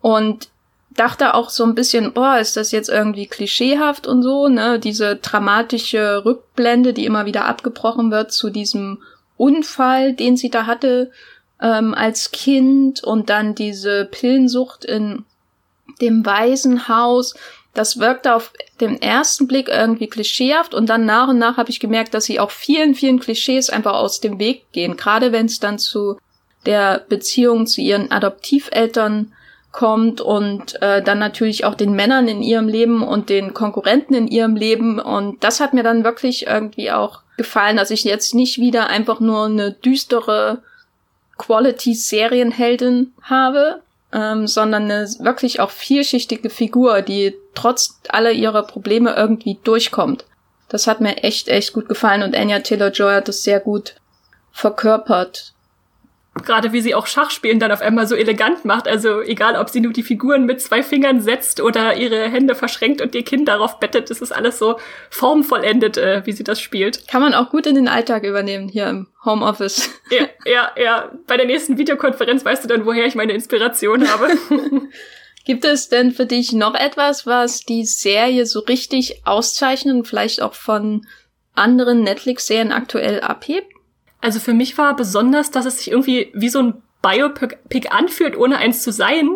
Und 0.00 0.48
dachte 0.90 1.34
auch 1.34 1.50
so 1.50 1.64
ein 1.64 1.74
bisschen, 1.74 2.12
oh, 2.14 2.36
ist 2.38 2.56
das 2.56 2.70
jetzt 2.70 2.88
irgendwie 2.88 3.26
klischeehaft 3.26 4.06
und 4.06 4.22
so, 4.22 4.48
ne? 4.48 4.78
Diese 4.78 5.16
dramatische 5.16 6.24
Rückblende, 6.24 6.92
die 6.92 7.06
immer 7.06 7.26
wieder 7.26 7.46
abgebrochen 7.46 8.10
wird 8.10 8.32
zu 8.32 8.50
diesem 8.50 9.02
Unfall, 9.36 10.12
den 10.12 10.36
sie 10.36 10.50
da 10.50 10.66
hatte 10.66 11.10
ähm, 11.60 11.94
als 11.94 12.30
Kind 12.30 13.02
und 13.02 13.30
dann 13.30 13.54
diese 13.54 14.04
Pillensucht 14.04 14.84
in 14.84 15.24
dem 16.00 16.24
Waisenhaus. 16.24 17.34
Das 17.74 17.98
wirkte 17.98 18.34
auf 18.34 18.52
den 18.80 19.00
ersten 19.00 19.46
Blick 19.46 19.68
irgendwie 19.68 20.08
klischeehaft 20.08 20.74
und 20.74 20.88
dann 20.88 21.06
nach 21.06 21.28
und 21.28 21.38
nach 21.38 21.56
habe 21.56 21.70
ich 21.70 21.80
gemerkt, 21.80 22.12
dass 22.14 22.24
sie 22.24 22.38
auch 22.38 22.50
vielen, 22.50 22.94
vielen 22.94 23.20
Klischees 23.20 23.70
einfach 23.70 23.94
aus 23.94 24.20
dem 24.20 24.38
Weg 24.38 24.70
gehen. 24.72 24.96
Gerade 24.96 25.32
wenn 25.32 25.46
es 25.46 25.58
dann 25.58 25.78
zu 25.78 26.18
der 26.66 27.04
Beziehung 27.08 27.66
zu 27.66 27.80
ihren 27.80 28.10
Adoptiveltern 28.10 29.32
kommt 29.72 30.20
und 30.20 30.80
äh, 30.82 31.02
dann 31.02 31.18
natürlich 31.18 31.64
auch 31.64 31.74
den 31.74 31.92
Männern 31.92 32.28
in 32.28 32.42
ihrem 32.42 32.68
Leben 32.68 33.02
und 33.02 33.30
den 33.30 33.54
Konkurrenten 33.54 34.14
in 34.14 34.28
ihrem 34.28 34.54
Leben. 34.54 35.00
Und 35.00 35.42
das 35.42 35.60
hat 35.60 35.72
mir 35.72 35.82
dann 35.82 36.04
wirklich 36.04 36.46
irgendwie 36.46 36.92
auch 36.92 37.22
gefallen, 37.38 37.78
dass 37.78 37.90
ich 37.90 38.04
jetzt 38.04 38.34
nicht 38.34 38.58
wieder 38.58 38.88
einfach 38.88 39.18
nur 39.18 39.46
eine 39.46 39.72
düstere 39.72 40.62
Quality-Serienheldin 41.38 43.14
habe, 43.22 43.80
ähm, 44.12 44.46
sondern 44.46 44.84
eine 44.84 45.08
wirklich 45.20 45.60
auch 45.60 45.70
vielschichtige 45.70 46.50
Figur, 46.50 47.02
die 47.02 47.34
trotz 47.54 48.00
aller 48.08 48.32
ihrer 48.32 48.62
Probleme 48.62 49.14
irgendwie 49.14 49.58
durchkommt. 49.64 50.24
Das 50.68 50.86
hat 50.86 51.00
mir 51.00 51.18
echt, 51.18 51.48
echt 51.48 51.72
gut 51.72 51.88
gefallen 51.88 52.22
und 52.22 52.34
Anya 52.34 52.60
Taylor-Joy 52.60 53.14
hat 53.14 53.28
das 53.28 53.42
sehr 53.42 53.60
gut 53.60 53.94
verkörpert. 54.52 55.52
Gerade 56.34 56.72
wie 56.72 56.80
sie 56.80 56.94
auch 56.94 57.06
Schachspielen 57.06 57.58
dann 57.58 57.72
auf 57.72 57.82
einmal 57.82 58.06
so 58.06 58.14
elegant 58.14 58.64
macht. 58.64 58.88
Also 58.88 59.20
egal, 59.20 59.56
ob 59.56 59.68
sie 59.68 59.80
nur 59.80 59.92
die 59.92 60.02
Figuren 60.02 60.46
mit 60.46 60.62
zwei 60.62 60.82
Fingern 60.82 61.20
setzt 61.20 61.60
oder 61.60 61.96
ihre 61.96 62.22
Hände 62.30 62.54
verschränkt 62.54 63.02
und 63.02 63.14
ihr 63.14 63.22
Kind 63.22 63.48
darauf 63.48 63.78
bettet, 63.78 64.08
das 64.08 64.22
ist 64.22 64.32
alles 64.32 64.58
so 64.58 64.78
formvollendet, 65.10 65.98
äh, 65.98 66.22
wie 66.24 66.32
sie 66.32 66.42
das 66.42 66.58
spielt. 66.58 67.06
Kann 67.06 67.20
man 67.20 67.34
auch 67.34 67.50
gut 67.50 67.66
in 67.66 67.74
den 67.74 67.86
Alltag 67.86 68.24
übernehmen 68.24 68.68
hier 68.68 68.88
im 68.88 69.08
Homeoffice. 69.24 69.90
Ja, 70.10 70.26
ja, 70.44 70.70
ja. 70.82 71.12
Bei 71.26 71.36
der 71.36 71.46
nächsten 71.46 71.76
Videokonferenz 71.76 72.44
weißt 72.44 72.64
du 72.64 72.68
dann, 72.68 72.86
woher 72.86 73.06
ich 73.06 73.14
meine 73.14 73.32
Inspiration 73.32 74.08
habe. 74.08 74.30
Gibt 75.44 75.64
es 75.64 75.88
denn 75.88 76.12
für 76.12 76.26
dich 76.26 76.52
noch 76.52 76.74
etwas, 76.74 77.26
was 77.26 77.60
die 77.60 77.84
Serie 77.84 78.46
so 78.46 78.60
richtig 78.60 79.26
auszeichnet 79.26 79.94
und 79.94 80.06
vielleicht 80.06 80.40
auch 80.40 80.54
von 80.54 81.06
anderen 81.54 82.02
Netflix-Serien 82.02 82.72
aktuell 82.72 83.20
abhebt? 83.20 83.71
Also 84.22 84.40
für 84.40 84.54
mich 84.54 84.78
war 84.78 84.96
besonders, 84.96 85.50
dass 85.50 85.66
es 85.66 85.78
sich 85.78 85.90
irgendwie 85.90 86.30
wie 86.32 86.48
so 86.48 86.60
ein 86.60 86.82
Biopic 87.02 87.88
anfühlt, 87.90 88.36
ohne 88.38 88.56
eins 88.56 88.82
zu 88.82 88.92
sein. 88.92 89.28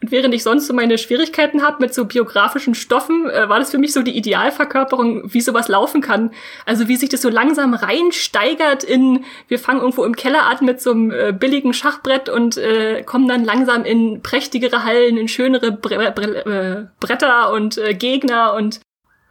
Und 0.00 0.12
während 0.12 0.32
ich 0.32 0.44
sonst 0.44 0.68
so 0.68 0.74
meine 0.74 0.96
Schwierigkeiten 0.96 1.62
habe 1.62 1.78
mit 1.80 1.92
so 1.92 2.04
biografischen 2.04 2.76
Stoffen, 2.76 3.28
äh, 3.28 3.48
war 3.48 3.58
das 3.58 3.72
für 3.72 3.78
mich 3.78 3.92
so 3.92 4.02
die 4.02 4.16
Idealverkörperung, 4.16 5.34
wie 5.34 5.40
sowas 5.40 5.66
laufen 5.66 6.00
kann. 6.00 6.30
Also 6.66 6.86
wie 6.86 6.94
sich 6.94 7.08
das 7.08 7.20
so 7.20 7.28
langsam 7.28 7.74
reinsteigert 7.74 8.84
in, 8.84 9.24
wir 9.48 9.58
fangen 9.58 9.80
irgendwo 9.80 10.04
im 10.04 10.14
Keller 10.14 10.44
an 10.46 10.64
mit 10.64 10.80
so 10.80 10.92
einem 10.92 11.10
äh, 11.10 11.32
billigen 11.32 11.74
Schachbrett 11.74 12.28
und 12.28 12.56
äh, 12.56 13.02
kommen 13.02 13.26
dann 13.26 13.44
langsam 13.44 13.84
in 13.84 14.22
prächtigere 14.22 14.84
Hallen, 14.84 15.16
in 15.16 15.26
schönere 15.26 15.72
Bre 15.72 16.12
Bre 16.12 16.46
äh, 16.46 16.86
Bretter 17.00 17.50
und 17.50 17.76
äh, 17.76 17.92
Gegner 17.94 18.54
und 18.54 18.78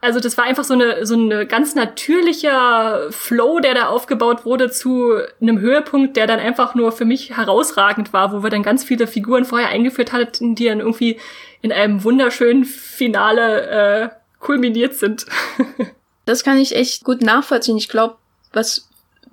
also 0.00 0.20
das 0.20 0.38
war 0.38 0.44
einfach 0.44 0.64
so 0.64 0.74
eine 0.74 1.04
so 1.06 1.14
eine 1.14 1.46
ganz 1.46 1.74
natürlicher 1.74 3.10
Flow, 3.10 3.58
der 3.58 3.74
da 3.74 3.86
aufgebaut 3.88 4.44
wurde 4.44 4.70
zu 4.70 5.14
einem 5.40 5.58
Höhepunkt, 5.58 6.16
der 6.16 6.26
dann 6.26 6.38
einfach 6.38 6.74
nur 6.74 6.92
für 6.92 7.04
mich 7.04 7.36
herausragend 7.36 8.12
war, 8.12 8.32
wo 8.32 8.42
wir 8.42 8.50
dann 8.50 8.62
ganz 8.62 8.84
viele 8.84 9.06
Figuren 9.06 9.44
vorher 9.44 9.70
eingeführt 9.70 10.12
hatten, 10.12 10.54
die 10.54 10.66
dann 10.66 10.80
irgendwie 10.80 11.18
in 11.62 11.72
einem 11.72 12.04
wunderschönen 12.04 12.64
Finale 12.64 13.66
äh, 13.66 14.08
kulminiert 14.38 14.94
sind. 14.94 15.26
das 16.26 16.44
kann 16.44 16.58
ich 16.58 16.76
echt 16.76 17.02
gut 17.02 17.20
nachvollziehen. 17.20 17.76
Ich 17.76 17.88
glaube, 17.88 18.16
was 18.52 18.88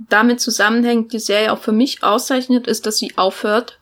damit 0.09 0.41
zusammenhängt, 0.41 1.13
die 1.13 1.19
Serie 1.19 1.53
auch 1.53 1.59
für 1.59 1.71
mich 1.71 2.03
auszeichnet, 2.03 2.67
ist, 2.67 2.85
dass 2.85 2.97
sie 2.97 3.17
aufhört, 3.17 3.77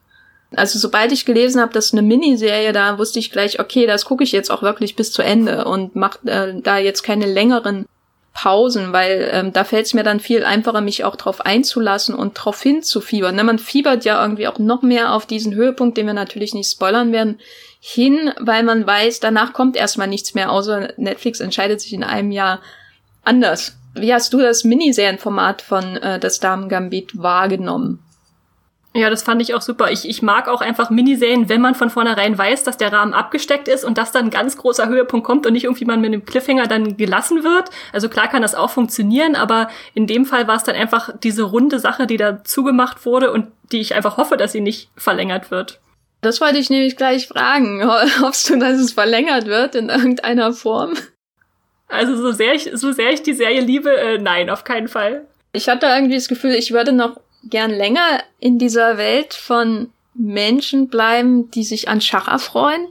also 0.55 0.79
sobald 0.79 1.11
ich 1.11 1.25
gelesen 1.25 1.61
habe, 1.61 1.73
dass 1.73 1.93
eine 1.93 2.01
Miniserie, 2.01 2.73
da 2.73 2.97
wusste 2.97 3.19
ich 3.19 3.31
gleich, 3.31 3.59
okay, 3.59 3.85
das 3.85 4.05
gucke 4.05 4.23
ich 4.23 4.31
jetzt 4.31 4.51
auch 4.51 4.61
wirklich 4.61 4.95
bis 4.95 5.11
zu 5.11 5.21
Ende 5.21 5.65
und 5.65 5.95
mache 5.95 6.19
äh, 6.27 6.61
da 6.61 6.77
jetzt 6.77 7.03
keine 7.03 7.25
längeren 7.25 7.85
Pausen, 8.33 8.93
weil 8.93 9.29
ähm, 9.31 9.53
da 9.53 9.63
fällt 9.63 9.85
es 9.85 9.93
mir 9.93 10.03
dann 10.03 10.19
viel 10.19 10.43
einfacher, 10.43 10.81
mich 10.81 11.03
auch 11.03 11.15
drauf 11.15 11.41
einzulassen 11.45 12.15
und 12.15 12.33
drauf 12.33 12.61
hinzufiebern. 12.61 13.35
Ne, 13.35 13.43
man 13.43 13.59
fiebert 13.59 14.05
ja 14.05 14.21
irgendwie 14.21 14.47
auch 14.47 14.57
noch 14.57 14.81
mehr 14.81 15.13
auf 15.13 15.25
diesen 15.25 15.53
Höhepunkt, 15.53 15.97
den 15.97 16.07
wir 16.07 16.13
natürlich 16.13 16.53
nicht 16.53 16.71
spoilern 16.71 17.11
werden, 17.11 17.39
hin, 17.79 18.31
weil 18.39 18.63
man 18.63 18.87
weiß, 18.87 19.19
danach 19.19 19.53
kommt 19.53 19.75
erstmal 19.75 20.07
nichts 20.07 20.33
mehr, 20.33 20.51
außer 20.51 20.93
Netflix 20.97 21.41
entscheidet 21.41 21.81
sich 21.81 21.93
in 21.93 22.03
einem 22.03 22.31
Jahr 22.31 22.59
anders. 23.23 23.77
Wie 23.93 24.13
hast 24.13 24.33
du 24.33 24.39
das 24.39 24.63
Miniserienformat 24.63 25.61
von 25.61 25.97
äh, 25.97 26.19
das 26.19 26.39
Damen 26.39 26.69
Gambit 26.69 27.11
wahrgenommen? 27.15 27.99
Ja, 28.95 29.09
das 29.09 29.23
fand 29.23 29.41
ich 29.41 29.55
auch 29.55 29.61
super. 29.61 29.91
Ich, 29.91 30.07
ich 30.07 30.21
mag 30.21 30.47
auch 30.47 30.61
einfach 30.61 30.91
Miniserien, 30.91 31.49
wenn 31.49 31.61
man 31.61 31.73
von 31.73 31.89
vornherein 31.89 32.37
weiß, 32.37 32.63
dass 32.63 32.77
der 32.77 32.93
Rahmen 32.93 33.13
abgesteckt 33.13 33.67
ist 33.67 33.83
und 33.83 33.97
dass 33.97 34.11
dann 34.11 34.25
ein 34.25 34.29
ganz 34.29 34.55
großer 34.55 34.87
Höhepunkt 34.87 35.25
kommt 35.25 35.47
und 35.47 35.53
nicht 35.53 35.63
irgendwie 35.63 35.85
man 35.85 35.99
mit 35.99 36.13
einem 36.13 36.25
Cliffhanger 36.25 36.67
dann 36.67 36.95
gelassen 36.95 37.43
wird. 37.43 37.71
Also 37.91 38.07
klar 38.07 38.27
kann 38.27 38.43
das 38.43 38.53
auch 38.53 38.69
funktionieren, 38.69 39.35
aber 39.35 39.67
in 39.95 40.05
dem 40.05 40.25
Fall 40.25 40.47
war 40.47 40.57
es 40.57 40.63
dann 40.63 40.75
einfach 40.75 41.09
diese 41.23 41.41
runde 41.41 41.79
Sache, 41.79 42.05
die 42.05 42.17
da 42.17 42.43
zugemacht 42.43 43.03
wurde 43.05 43.31
und 43.31 43.47
die 43.71 43.81
ich 43.81 43.95
einfach 43.95 44.17
hoffe, 44.17 44.37
dass 44.37 44.51
sie 44.51 44.61
nicht 44.61 44.91
verlängert 44.95 45.49
wird. 45.49 45.79
Das 46.21 46.39
wollte 46.39 46.59
ich 46.59 46.69
nämlich 46.69 46.95
gleich 46.95 47.27
fragen. 47.27 47.83
Hoffst 48.21 48.49
du, 48.49 48.59
dass 48.59 48.79
es 48.79 48.91
verlängert 48.91 49.47
wird 49.47 49.73
in 49.73 49.89
irgendeiner 49.89 50.53
Form? 50.53 50.93
Also 51.87 52.15
so 52.15 52.31
sehr 52.31 52.53
ich, 52.53 52.69
so 52.73 52.91
sehr 52.91 53.11
ich 53.11 53.23
die 53.23 53.33
Serie 53.33 53.61
liebe, 53.61 53.95
äh, 53.95 54.19
nein, 54.19 54.51
auf 54.51 54.63
keinen 54.63 54.87
Fall. 54.87 55.25
Ich 55.51 55.67
hatte 55.67 55.87
irgendwie 55.87 56.15
das 56.15 56.27
Gefühl, 56.27 56.51
ich 56.51 56.71
würde 56.71 56.91
noch 56.91 57.19
gern 57.49 57.71
länger 57.71 58.23
in 58.39 58.57
dieser 58.57 58.97
Welt 58.97 59.33
von 59.33 59.89
Menschen 60.13 60.87
bleiben, 60.87 61.49
die 61.51 61.63
sich 61.63 61.89
an 61.89 62.01
Schach 62.01 62.27
erfreuen. 62.27 62.87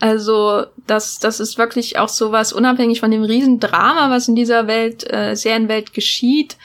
Also 0.00 0.66
das, 0.86 1.18
das 1.18 1.40
ist 1.40 1.58
wirklich 1.58 1.98
auch 1.98 2.08
sowas, 2.08 2.52
unabhängig 2.52 3.00
von 3.00 3.10
dem 3.10 3.24
Riesendrama, 3.24 4.10
was 4.10 4.28
in 4.28 4.36
dieser 4.36 4.66
Welt, 4.66 5.10
äh, 5.12 5.34
Serienwelt 5.34 5.92
geschieht, 5.92 6.56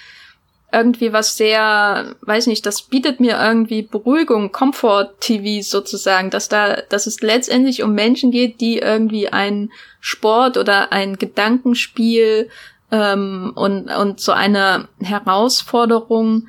irgendwie 0.71 1.13
was 1.13 1.37
sehr, 1.37 2.15
weiß 2.21 2.47
nicht, 2.47 2.65
das 2.65 2.83
bietet 2.83 3.19
mir 3.19 3.39
irgendwie 3.39 3.83
Beruhigung, 3.83 4.51
Comfort-TV 4.51 5.63
sozusagen, 5.63 6.29
dass 6.29 6.49
da, 6.49 6.77
dass 6.89 7.07
es 7.07 7.21
letztendlich 7.21 7.81
um 7.83 7.93
Menschen 7.93 8.31
geht, 8.31 8.59
die 8.59 8.79
irgendwie 8.79 9.29
einen 9.29 9.71
Sport 9.99 10.57
oder 10.57 10.91
ein 10.91 11.17
Gedankenspiel 11.17 12.49
ähm, 12.91 13.53
und, 13.55 13.89
und 13.89 14.19
so 14.19 14.31
eine 14.31 14.87
Herausforderung 14.99 16.47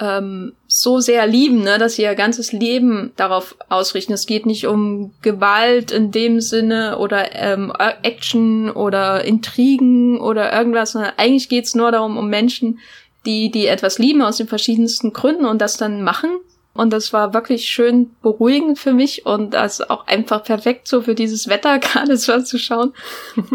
ähm, 0.00 0.54
so 0.66 0.98
sehr 0.98 1.26
lieben, 1.26 1.62
ne, 1.62 1.78
dass 1.78 1.94
sie 1.94 2.02
ihr 2.02 2.14
ganzes 2.14 2.52
Leben 2.52 3.12
darauf 3.16 3.56
ausrichten. 3.68 4.12
Es 4.12 4.26
geht 4.26 4.44
nicht 4.44 4.66
um 4.66 5.12
Gewalt 5.22 5.92
in 5.92 6.10
dem 6.10 6.40
Sinne 6.40 6.98
oder 6.98 7.34
ähm, 7.34 7.72
Action 8.02 8.70
oder 8.70 9.24
Intrigen 9.24 10.20
oder 10.20 10.52
irgendwas, 10.52 10.92
sondern 10.92 11.12
eigentlich 11.16 11.48
geht's 11.48 11.74
nur 11.74 11.92
darum, 11.92 12.16
um 12.16 12.28
Menschen, 12.28 12.80
die, 13.24 13.50
die 13.50 13.66
etwas 13.66 13.98
lieben 13.98 14.22
aus 14.22 14.36
den 14.36 14.48
verschiedensten 14.48 15.12
Gründen 15.12 15.46
und 15.46 15.60
das 15.60 15.76
dann 15.76 16.02
machen. 16.02 16.30
Und 16.74 16.92
das 16.92 17.12
war 17.12 17.32
wirklich 17.32 17.66
schön 17.66 18.10
beruhigend 18.20 18.80
für 18.80 18.92
mich 18.92 19.24
und 19.24 19.54
das 19.54 19.80
auch 19.80 20.08
einfach 20.08 20.42
perfekt 20.42 20.88
so 20.88 21.02
für 21.02 21.14
dieses 21.14 21.48
Wetter 21.48 21.78
gerade 21.80 22.16
so 22.16 22.42
zu 22.42 22.58
schauen. 22.58 22.92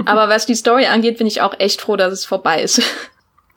Aber 0.06 0.30
was 0.30 0.46
die 0.46 0.56
Story 0.56 0.86
angeht, 0.86 1.18
bin 1.18 1.28
ich 1.28 1.42
auch 1.42 1.60
echt 1.60 1.82
froh, 1.82 1.98
dass 1.98 2.14
es 2.14 2.26
vorbei 2.26 2.62
ist. 2.62 2.82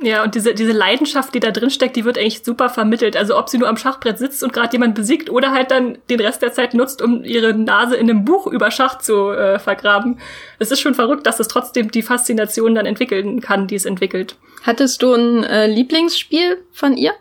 Ja, 0.02 0.24
und 0.24 0.34
diese, 0.34 0.52
diese 0.52 0.72
Leidenschaft, 0.72 1.32
die 1.32 1.40
da 1.40 1.52
drin 1.52 1.70
steckt, 1.70 1.94
die 1.94 2.04
wird 2.04 2.18
eigentlich 2.18 2.42
super 2.42 2.68
vermittelt. 2.68 3.16
Also 3.16 3.38
ob 3.38 3.48
sie 3.48 3.58
nur 3.58 3.68
am 3.68 3.76
Schachbrett 3.76 4.18
sitzt 4.18 4.42
und 4.42 4.52
gerade 4.52 4.72
jemand 4.72 4.96
besiegt 4.96 5.30
oder 5.30 5.52
halt 5.52 5.70
dann 5.70 5.98
den 6.10 6.20
Rest 6.20 6.42
der 6.42 6.52
Zeit 6.52 6.74
nutzt, 6.74 7.00
um 7.00 7.22
ihre 7.22 7.54
Nase 7.54 7.94
in 7.94 8.10
einem 8.10 8.24
Buch 8.24 8.48
über 8.48 8.70
Schach 8.72 8.98
zu 8.98 9.30
äh, 9.30 9.60
vergraben. 9.60 10.18
Es 10.58 10.72
ist 10.72 10.80
schon 10.80 10.94
verrückt, 10.94 11.26
dass 11.26 11.38
es 11.38 11.48
trotzdem 11.48 11.90
die 11.90 12.02
Faszination 12.02 12.74
dann 12.74 12.84
entwickeln 12.84 13.40
kann, 13.40 13.68
die 13.68 13.76
es 13.76 13.84
entwickelt. 13.84 14.36
Hattest 14.64 15.02
du 15.02 15.14
ein 15.14 15.44
äh, 15.44 15.66
Lieblingsspiel 15.68 16.58
von 16.72 16.96
ihr? 16.96 17.12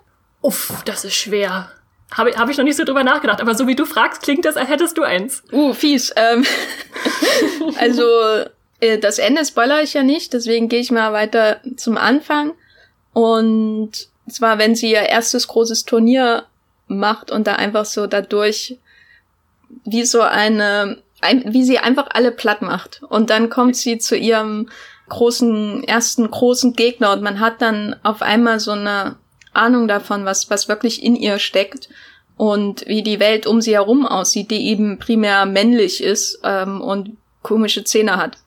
Uff, 0.41 0.81
das 0.85 1.05
ist 1.05 1.15
schwer. 1.15 1.71
Habe 2.11 2.31
hab 2.31 2.49
ich 2.49 2.57
noch 2.57 2.65
nicht 2.65 2.75
so 2.77 2.83
drüber 2.83 3.03
nachgedacht, 3.03 3.41
aber 3.41 3.55
so 3.55 3.67
wie 3.67 3.75
du 3.75 3.85
fragst, 3.85 4.23
klingt 4.23 4.43
das, 4.43 4.57
als 4.57 4.69
hättest 4.69 4.97
du 4.97 5.03
eins. 5.03 5.43
Uh, 5.51 5.73
fies. 5.73 6.11
Ähm, 6.15 6.45
also 7.79 8.03
äh, 8.81 8.97
das 8.97 9.17
Ende 9.17 9.45
spoiler 9.45 9.81
ich 9.81 9.93
ja 9.93 10.03
nicht, 10.03 10.33
deswegen 10.33 10.67
gehe 10.67 10.81
ich 10.81 10.91
mal 10.91 11.13
weiter 11.13 11.61
zum 11.77 11.97
Anfang. 11.97 12.53
Und 13.13 13.91
zwar, 14.29 14.57
wenn 14.57 14.75
sie 14.75 14.91
ihr 14.91 15.01
erstes 15.01 15.47
großes 15.47 15.85
Turnier 15.85 16.45
macht 16.87 17.31
und 17.31 17.47
da 17.47 17.55
einfach 17.55 17.85
so 17.85 18.07
dadurch 18.07 18.77
wie 19.85 20.05
so 20.05 20.21
eine, 20.21 20.97
ein, 21.21 21.53
wie 21.53 21.63
sie 21.63 21.79
einfach 21.79 22.07
alle 22.11 22.31
platt 22.31 22.61
macht. 22.61 23.01
Und 23.07 23.29
dann 23.29 23.49
kommt 23.49 23.75
sie 23.75 23.97
zu 23.97 24.15
ihrem 24.17 24.69
großen, 25.09 25.83
ersten 25.83 26.29
großen 26.29 26.73
Gegner 26.73 27.11
und 27.11 27.21
man 27.21 27.39
hat 27.39 27.61
dann 27.61 27.95
auf 28.03 28.21
einmal 28.21 28.59
so 28.59 28.71
eine 28.71 29.17
Ahnung 29.53 29.87
davon, 29.87 30.25
was, 30.25 30.49
was 30.49 30.67
wirklich 30.67 31.03
in 31.03 31.15
ihr 31.15 31.39
steckt 31.39 31.89
und 32.37 32.87
wie 32.87 33.03
die 33.03 33.19
Welt 33.19 33.45
um 33.45 33.61
sie 33.61 33.73
herum 33.73 34.05
aussieht, 34.05 34.51
die 34.51 34.67
eben 34.67 34.99
primär 34.99 35.45
männlich 35.45 36.01
ist 36.01 36.39
ähm, 36.43 36.81
und 36.81 37.17
komische 37.43 37.83
Zähne 37.83 38.17
hat. 38.17 38.37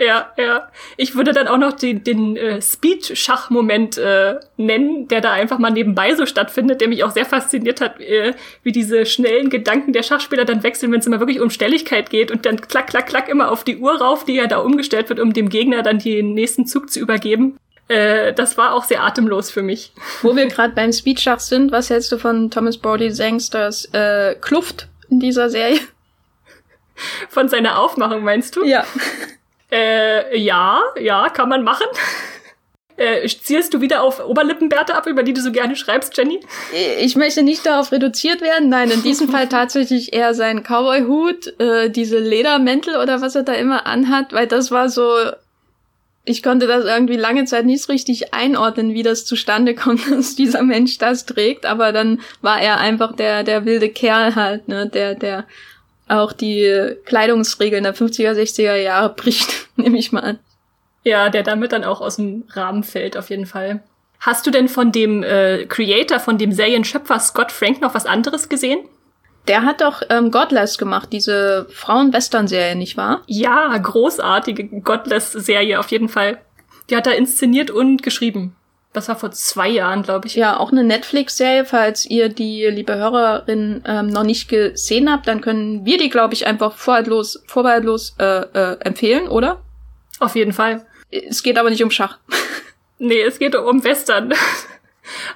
Ja, 0.00 0.32
ja. 0.36 0.68
Ich 0.96 1.16
würde 1.16 1.32
dann 1.32 1.48
auch 1.48 1.58
noch 1.58 1.72
den, 1.72 2.04
den 2.04 2.36
äh, 2.36 2.62
Speed-Schach-Moment 2.62 3.98
äh, 3.98 4.36
nennen, 4.56 5.08
der 5.08 5.20
da 5.20 5.32
einfach 5.32 5.58
mal 5.58 5.70
nebenbei 5.70 6.14
so 6.14 6.24
stattfindet, 6.24 6.80
der 6.80 6.88
mich 6.88 7.02
auch 7.02 7.10
sehr 7.10 7.24
fasziniert 7.24 7.80
hat, 7.80 8.00
äh, 8.00 8.34
wie 8.62 8.70
diese 8.70 9.06
schnellen 9.06 9.50
Gedanken 9.50 9.92
der 9.92 10.04
Schachspieler 10.04 10.44
dann 10.44 10.62
wechseln, 10.62 10.92
wenn 10.92 11.00
es 11.00 11.06
immer 11.06 11.18
wirklich 11.18 11.40
um 11.40 11.50
Stelligkeit 11.50 12.10
geht 12.10 12.30
und 12.30 12.46
dann 12.46 12.60
klack, 12.60 12.88
klack, 12.88 13.06
klack 13.06 13.28
immer 13.28 13.50
auf 13.50 13.64
die 13.64 13.78
Uhr 13.78 14.00
rauf, 14.00 14.24
die 14.24 14.34
ja 14.34 14.46
da 14.46 14.58
umgestellt 14.58 15.08
wird, 15.08 15.18
um 15.18 15.32
dem 15.32 15.48
Gegner 15.48 15.82
dann 15.82 15.98
den 15.98 16.34
nächsten 16.34 16.66
Zug 16.66 16.90
zu 16.90 17.00
übergeben. 17.00 17.58
Äh, 17.88 18.32
das 18.34 18.56
war 18.56 18.74
auch 18.74 18.84
sehr 18.84 19.02
atemlos 19.02 19.50
für 19.50 19.62
mich. 19.62 19.92
Wo 20.22 20.36
wir 20.36 20.46
gerade 20.46 20.74
beim 20.74 20.92
Speedschach 20.92 21.40
sind, 21.40 21.72
was 21.72 21.90
hältst 21.90 22.12
du 22.12 22.18
von 22.18 22.50
Thomas 22.50 22.78
Brody 22.78 23.10
Sangsters 23.10 23.86
äh, 23.92 24.36
Kluft 24.40 24.88
in 25.10 25.18
dieser 25.18 25.50
Serie? 25.50 25.80
Von 27.28 27.48
seiner 27.48 27.78
Aufmachung 27.78 28.22
meinst 28.24 28.56
du? 28.56 28.64
Ja. 28.64 28.84
Äh, 29.70 30.38
ja, 30.38 30.80
ja, 31.00 31.28
kann 31.28 31.48
man 31.48 31.62
machen. 31.62 31.86
Äh, 32.98 33.28
zielst 33.28 33.72
du 33.72 33.80
wieder 33.80 34.02
auf 34.02 34.18
Oberlippenbärte 34.18 34.96
ab, 34.96 35.06
über 35.06 35.22
die 35.22 35.32
du 35.32 35.40
so 35.40 35.52
gerne 35.52 35.76
schreibst, 35.76 36.16
Jenny? 36.18 36.40
Ich 37.00 37.14
möchte 37.14 37.44
nicht 37.44 37.64
darauf 37.64 37.92
reduziert 37.92 38.40
werden. 38.40 38.68
Nein, 38.68 38.90
in 38.90 39.04
diesem 39.04 39.28
Fall 39.28 39.48
tatsächlich 39.48 40.12
eher 40.12 40.34
sein 40.34 40.64
Cowboy-Hut, 40.64 41.60
äh, 41.60 41.90
diese 41.90 42.18
Ledermäntel 42.18 42.96
oder 42.96 43.20
was 43.20 43.36
er 43.36 43.44
da 43.44 43.52
immer 43.52 43.86
anhat, 43.86 44.32
weil 44.32 44.48
das 44.48 44.72
war 44.72 44.88
so, 44.88 45.14
ich 46.24 46.42
konnte 46.42 46.66
das 46.66 46.86
irgendwie 46.86 47.16
lange 47.16 47.44
Zeit 47.44 47.66
nicht 47.66 47.84
so 47.84 47.92
richtig 47.92 48.34
einordnen, 48.34 48.94
wie 48.94 49.04
das 49.04 49.24
zustande 49.24 49.76
kommt, 49.76 50.00
dass 50.10 50.34
dieser 50.34 50.64
Mensch 50.64 50.98
das 50.98 51.24
trägt, 51.24 51.66
aber 51.66 51.92
dann 51.92 52.20
war 52.42 52.60
er 52.60 52.78
einfach 52.78 53.14
der, 53.14 53.44
der 53.44 53.64
wilde 53.64 53.90
Kerl 53.90 54.34
halt, 54.34 54.66
ne, 54.66 54.88
der, 54.88 55.14
der 55.14 55.44
auch 56.08 56.32
die 56.32 56.96
Kleidungsregeln 57.04 57.84
der 57.84 57.94
50er, 57.94 58.32
60er 58.32 58.76
Jahre 58.76 59.10
bricht, 59.10 59.68
nehme 59.76 59.98
ich 59.98 60.12
mal 60.12 60.20
an. 60.20 60.38
Ja, 61.04 61.30
der 61.30 61.42
damit 61.42 61.72
dann 61.72 61.84
auch 61.84 62.00
aus 62.00 62.16
dem 62.16 62.44
Rahmen 62.50 62.84
fällt, 62.84 63.16
auf 63.16 63.30
jeden 63.30 63.46
Fall. 63.46 63.82
Hast 64.20 64.46
du 64.46 64.50
denn 64.50 64.68
von 64.68 64.90
dem 64.92 65.22
äh, 65.22 65.64
Creator, 65.66 66.18
von 66.18 66.38
dem 66.38 66.52
Serienschöpfer 66.52 67.20
Scott 67.20 67.52
Frank 67.52 67.80
noch 67.80 67.94
was 67.94 68.06
anderes 68.06 68.48
gesehen? 68.48 68.80
Der 69.46 69.62
hat 69.62 69.80
doch 69.80 70.02
ähm, 70.10 70.30
Godless 70.30 70.76
gemacht, 70.76 71.08
diese 71.12 71.66
Frauen-Western-Serie, 71.70 72.76
nicht 72.76 72.96
wahr? 72.96 73.22
Ja, 73.26 73.76
großartige 73.78 74.80
Godless-Serie 74.80 75.78
auf 75.78 75.90
jeden 75.90 76.08
Fall. 76.08 76.38
Die 76.90 76.96
hat 76.96 77.06
er 77.06 77.16
inszeniert 77.16 77.70
und 77.70 78.02
geschrieben. 78.02 78.56
Das 78.98 79.06
war 79.06 79.14
vor 79.14 79.30
zwei 79.30 79.68
Jahren, 79.68 80.02
glaube 80.02 80.26
ich. 80.26 80.34
Ja, 80.34 80.56
auch 80.58 80.72
eine 80.72 80.82
Netflix-Serie. 80.82 81.64
Falls 81.64 82.04
ihr 82.04 82.28
die, 82.28 82.66
liebe 82.66 82.96
Hörerin, 82.96 83.84
ähm, 83.86 84.08
noch 84.08 84.24
nicht 84.24 84.48
gesehen 84.48 85.08
habt, 85.08 85.28
dann 85.28 85.40
können 85.40 85.84
wir 85.84 85.98
die, 85.98 86.08
glaube 86.08 86.34
ich, 86.34 86.48
einfach 86.48 86.74
vorbehaltlos, 86.74 87.44
vorbehaltlos 87.46 88.16
äh, 88.18 88.40
äh, 88.40 88.80
empfehlen, 88.80 89.28
oder? 89.28 89.62
Auf 90.18 90.34
jeden 90.34 90.52
Fall. 90.52 90.84
Es 91.12 91.44
geht 91.44 91.58
aber 91.58 91.70
nicht 91.70 91.84
um 91.84 91.92
Schach. 91.92 92.18
nee, 92.98 93.22
es 93.22 93.38
geht 93.38 93.54
um 93.54 93.84
Western 93.84 94.34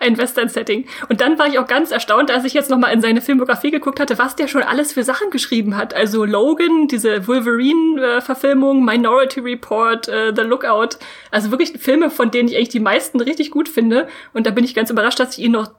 ein 0.01 0.19
Western-Setting. 0.19 0.87
Und 1.09 1.21
dann 1.21 1.39
war 1.39 1.47
ich 1.47 1.59
auch 1.59 1.67
ganz 1.67 1.91
erstaunt, 1.91 2.31
als 2.31 2.45
ich 2.45 2.55
jetzt 2.55 2.71
nochmal 2.71 2.93
in 2.93 3.01
seine 3.01 3.21
Filmografie 3.21 3.71
geguckt 3.71 4.01
hatte, 4.01 4.19
was 4.19 4.37
der 4.37 4.49
schon 4.49 4.63
alles 4.63 4.93
für 4.93 5.05
Sachen 5.05 5.31
geschrieben 5.31 5.77
hat. 5.77 5.95
Also 5.95 6.25
Logan, 6.25 6.89
diese 6.89 7.27
Wolverine-Verfilmung, 7.27 8.85
Minority 8.85 9.41
Report, 9.41 10.09
uh, 10.09 10.35
The 10.35 10.43
Lookout. 10.43 10.99
Also 11.31 11.51
wirklich 11.51 11.73
Filme, 11.79 12.11
von 12.11 12.31
denen 12.31 12.49
ich 12.49 12.57
eigentlich 12.57 12.69
die 12.71 12.81
meisten 12.81 13.21
richtig 13.21 13.51
gut 13.51 13.69
finde. 13.69 14.09
Und 14.33 14.47
da 14.47 14.51
bin 14.51 14.65
ich 14.65 14.75
ganz 14.75 14.91
überrascht, 14.91 15.21
dass 15.21 15.39
ich 15.39 15.45
ihn 15.45 15.53
noch 15.53 15.71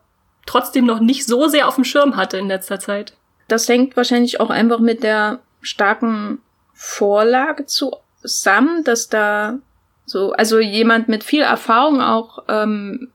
trotzdem 0.46 0.86
noch 0.86 1.00
nicht 1.00 1.26
so 1.26 1.48
sehr 1.48 1.68
auf 1.68 1.76
dem 1.76 1.84
Schirm 1.84 2.16
hatte 2.16 2.38
in 2.38 2.48
letzter 2.48 2.80
Zeit. 2.80 3.14
Das 3.48 3.68
hängt 3.68 3.96
wahrscheinlich 3.96 4.40
auch 4.40 4.50
einfach 4.50 4.80
mit 4.80 5.04
der 5.04 5.40
starken 5.62 6.40
Vorlage 6.74 7.66
zusammen, 7.66 8.84
dass 8.84 9.10
da 9.10 9.60
so, 10.06 10.34
also 10.34 10.60
jemand 10.60 11.08
mit 11.08 11.24
viel 11.24 11.42
Erfahrung 11.42 12.02
auch 12.02 12.44
ähm, 12.50 13.10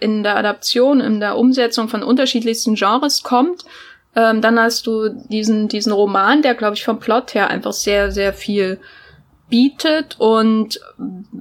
in 0.00 0.22
der 0.22 0.36
Adaption, 0.36 1.00
in 1.00 1.20
der 1.20 1.36
Umsetzung 1.36 1.88
von 1.88 2.02
unterschiedlichsten 2.02 2.74
Genres 2.74 3.22
kommt, 3.22 3.64
ähm, 4.14 4.40
dann 4.40 4.58
hast 4.58 4.86
du 4.86 5.08
diesen, 5.28 5.68
diesen 5.68 5.92
Roman, 5.92 6.42
der, 6.42 6.54
glaube 6.54 6.74
ich, 6.74 6.84
vom 6.84 6.98
Plot 6.98 7.34
her 7.34 7.48
einfach 7.48 7.72
sehr, 7.72 8.10
sehr 8.10 8.32
viel 8.32 8.80
bietet 9.48 10.16
und 10.18 10.80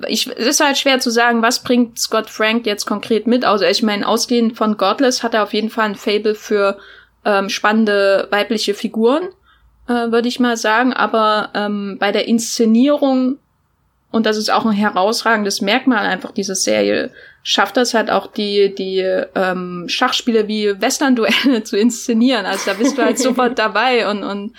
ich, 0.08 0.28
es 0.28 0.46
ist 0.46 0.64
halt 0.64 0.78
schwer 0.78 1.00
zu 1.00 1.10
sagen, 1.10 1.42
was 1.42 1.64
bringt 1.64 1.98
Scott 1.98 2.30
Frank 2.30 2.66
jetzt 2.66 2.86
konkret 2.86 3.26
mit. 3.26 3.46
Also 3.46 3.66
ich 3.66 3.82
meine, 3.82 4.08
ausgehend 4.08 4.58
von 4.58 4.78
Godless 4.78 5.24
hat 5.24 5.34
er 5.34 5.44
auf 5.44 5.54
jeden 5.54 5.70
Fall 5.70 5.86
ein 5.86 5.96
Fable 5.96 6.36
für 6.36 6.78
ähm, 7.24 7.50
spannende 7.50 8.28
weibliche 8.30 8.76
Figuren, 8.76 9.30
äh, 9.88 10.12
würde 10.12 10.28
ich 10.28 10.40
mal 10.40 10.58
sagen. 10.58 10.94
Aber 10.94 11.50
ähm, 11.56 11.98
bei 12.00 12.12
der 12.12 12.28
Inszenierung, 12.28 13.40
und 14.12 14.26
das 14.28 14.38
ist 14.38 14.52
auch 14.52 14.66
ein 14.66 14.72
herausragendes 14.72 15.62
Merkmal 15.62 16.06
einfach 16.06 16.32
dieser 16.32 16.56
Serie, 16.56 17.12
schafft 17.48 17.78
das 17.78 17.94
halt 17.94 18.10
auch 18.10 18.26
die, 18.26 18.74
die 18.74 19.02
ähm, 19.36 19.86
Schachspiele 19.88 20.48
wie 20.48 20.82
Western-Duelle 20.82 21.64
zu 21.64 21.78
inszenieren. 21.78 22.46
Also 22.46 22.72
da 22.72 22.74
bist 22.74 22.98
du 22.98 23.04
halt 23.04 23.20
sofort 23.20 23.60
dabei 23.60 24.10
und, 24.10 24.24
und 24.24 24.54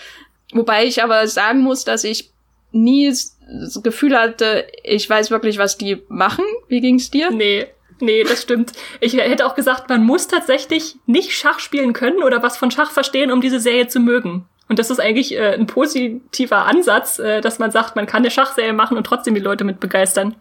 wobei 0.53 0.87
ich 0.87 1.03
aber 1.03 1.27
sagen 1.27 1.62
muss, 1.62 1.85
dass 1.85 2.05
ich 2.05 2.31
nie 2.70 3.09
das 3.09 3.81
Gefühl 3.83 4.16
hatte, 4.16 4.68
ich 4.85 5.11
weiß 5.11 5.33
wirklich, 5.33 5.59
was 5.59 5.77
die 5.77 6.01
machen. 6.09 6.44
Wie 6.68 6.81
ging's 6.81 7.11
dir? 7.11 7.31
Nee. 7.33 7.66
Nee, 7.99 8.22
das 8.22 8.42
stimmt. 8.42 8.72
Ich 9.01 9.14
hätte 9.14 9.46
auch 9.46 9.57
gesagt, 9.57 9.88
man 9.88 10.05
muss 10.05 10.29
tatsächlich 10.29 10.96
nicht 11.07 11.33
Schach 11.33 11.59
spielen 11.59 11.92
können 11.92 12.22
oder 12.22 12.42
was 12.42 12.57
von 12.57 12.70
Schach 12.70 12.92
verstehen, 12.92 13.33
um 13.33 13.40
diese 13.40 13.59
Serie 13.59 13.88
zu 13.88 13.99
mögen. 13.99 14.46
Und 14.68 14.79
das 14.79 14.90
ist 14.90 15.01
eigentlich 15.01 15.35
äh, 15.35 15.55
ein 15.55 15.66
positiver 15.66 16.66
Ansatz, 16.66 17.18
äh, 17.18 17.40
dass 17.40 17.59
man 17.59 17.70
sagt, 17.70 17.96
man 17.96 18.07
kann 18.07 18.18
eine 18.18 18.31
Schachserie 18.31 18.75
machen 18.75 18.96
und 18.96 19.05
trotzdem 19.05 19.35
die 19.35 19.40
Leute 19.40 19.64
mit 19.64 19.81
begeistern. 19.81 20.37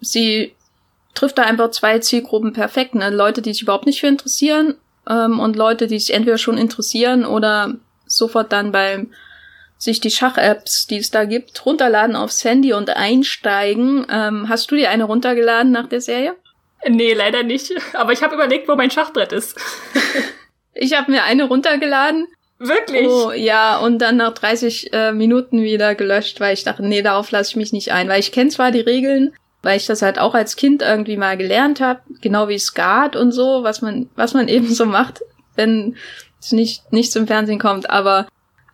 Sie 0.00 0.54
trifft 1.14 1.38
da 1.38 1.42
einfach 1.42 1.70
zwei 1.70 1.98
Zielgruppen 2.00 2.52
perfekt. 2.52 2.94
Ne? 2.94 3.10
Leute, 3.10 3.42
die 3.42 3.52
sich 3.52 3.62
überhaupt 3.62 3.86
nicht 3.86 4.00
für 4.00 4.08
interessieren 4.08 4.74
ähm, 5.08 5.40
und 5.40 5.56
Leute, 5.56 5.86
die 5.86 5.98
sich 5.98 6.14
entweder 6.14 6.38
schon 6.38 6.58
interessieren 6.58 7.24
oder 7.24 7.74
sofort 8.06 8.52
dann 8.52 8.72
beim 8.72 9.10
sich 9.78 10.00
die 10.00 10.10
Schach-Apps, 10.10 10.86
die 10.86 10.98
es 10.98 11.10
da 11.10 11.24
gibt, 11.24 11.64
runterladen 11.66 12.16
aufs 12.16 12.44
Handy 12.44 12.72
und 12.72 12.90
einsteigen. 12.90 14.06
Ähm, 14.10 14.48
hast 14.48 14.70
du 14.70 14.76
dir 14.76 14.90
eine 14.90 15.04
runtergeladen 15.04 15.72
nach 15.72 15.88
der 15.88 16.00
Serie? 16.00 16.34
Nee, 16.88 17.12
leider 17.12 17.42
nicht. 17.42 17.72
Aber 17.94 18.12
ich 18.12 18.22
habe 18.22 18.34
überlegt, 18.34 18.68
wo 18.68 18.76
mein 18.76 18.90
Schachbrett 18.90 19.32
ist. 19.32 19.58
ich 20.74 20.96
habe 20.96 21.10
mir 21.10 21.24
eine 21.24 21.44
runtergeladen. 21.44 22.28
Wirklich? 22.58 23.06
Oh, 23.08 23.32
ja, 23.32 23.78
und 23.78 23.98
dann 23.98 24.16
nach 24.16 24.32
30 24.32 24.92
äh, 24.92 25.12
Minuten 25.12 25.62
wieder 25.62 25.94
gelöscht, 25.94 26.40
weil 26.40 26.54
ich 26.54 26.64
dachte, 26.64 26.86
nee, 26.86 27.02
darauf 27.02 27.30
lasse 27.30 27.50
ich 27.50 27.56
mich 27.56 27.72
nicht 27.72 27.92
ein. 27.92 28.08
Weil 28.08 28.20
ich 28.20 28.32
kenne 28.32 28.50
zwar 28.50 28.70
die 28.70 28.80
Regeln, 28.80 29.34
weil 29.64 29.76
ich 29.76 29.86
das 29.86 30.02
halt 30.02 30.18
auch 30.18 30.34
als 30.34 30.56
Kind 30.56 30.82
irgendwie 30.82 31.16
mal 31.16 31.36
gelernt 31.36 31.80
habe, 31.80 32.00
genau 32.20 32.48
wie 32.48 32.58
Skat 32.58 33.16
und 33.16 33.32
so, 33.32 33.62
was 33.62 33.82
man, 33.82 34.08
was 34.14 34.34
man 34.34 34.48
eben 34.56 34.68
so 34.72 34.86
macht, 34.86 35.22
wenn 35.56 35.96
es 36.40 36.52
nicht, 36.52 36.92
nicht 36.92 37.12
zum 37.12 37.26
Fernsehen 37.26 37.58
kommt. 37.58 37.90
Aber 37.90 38.26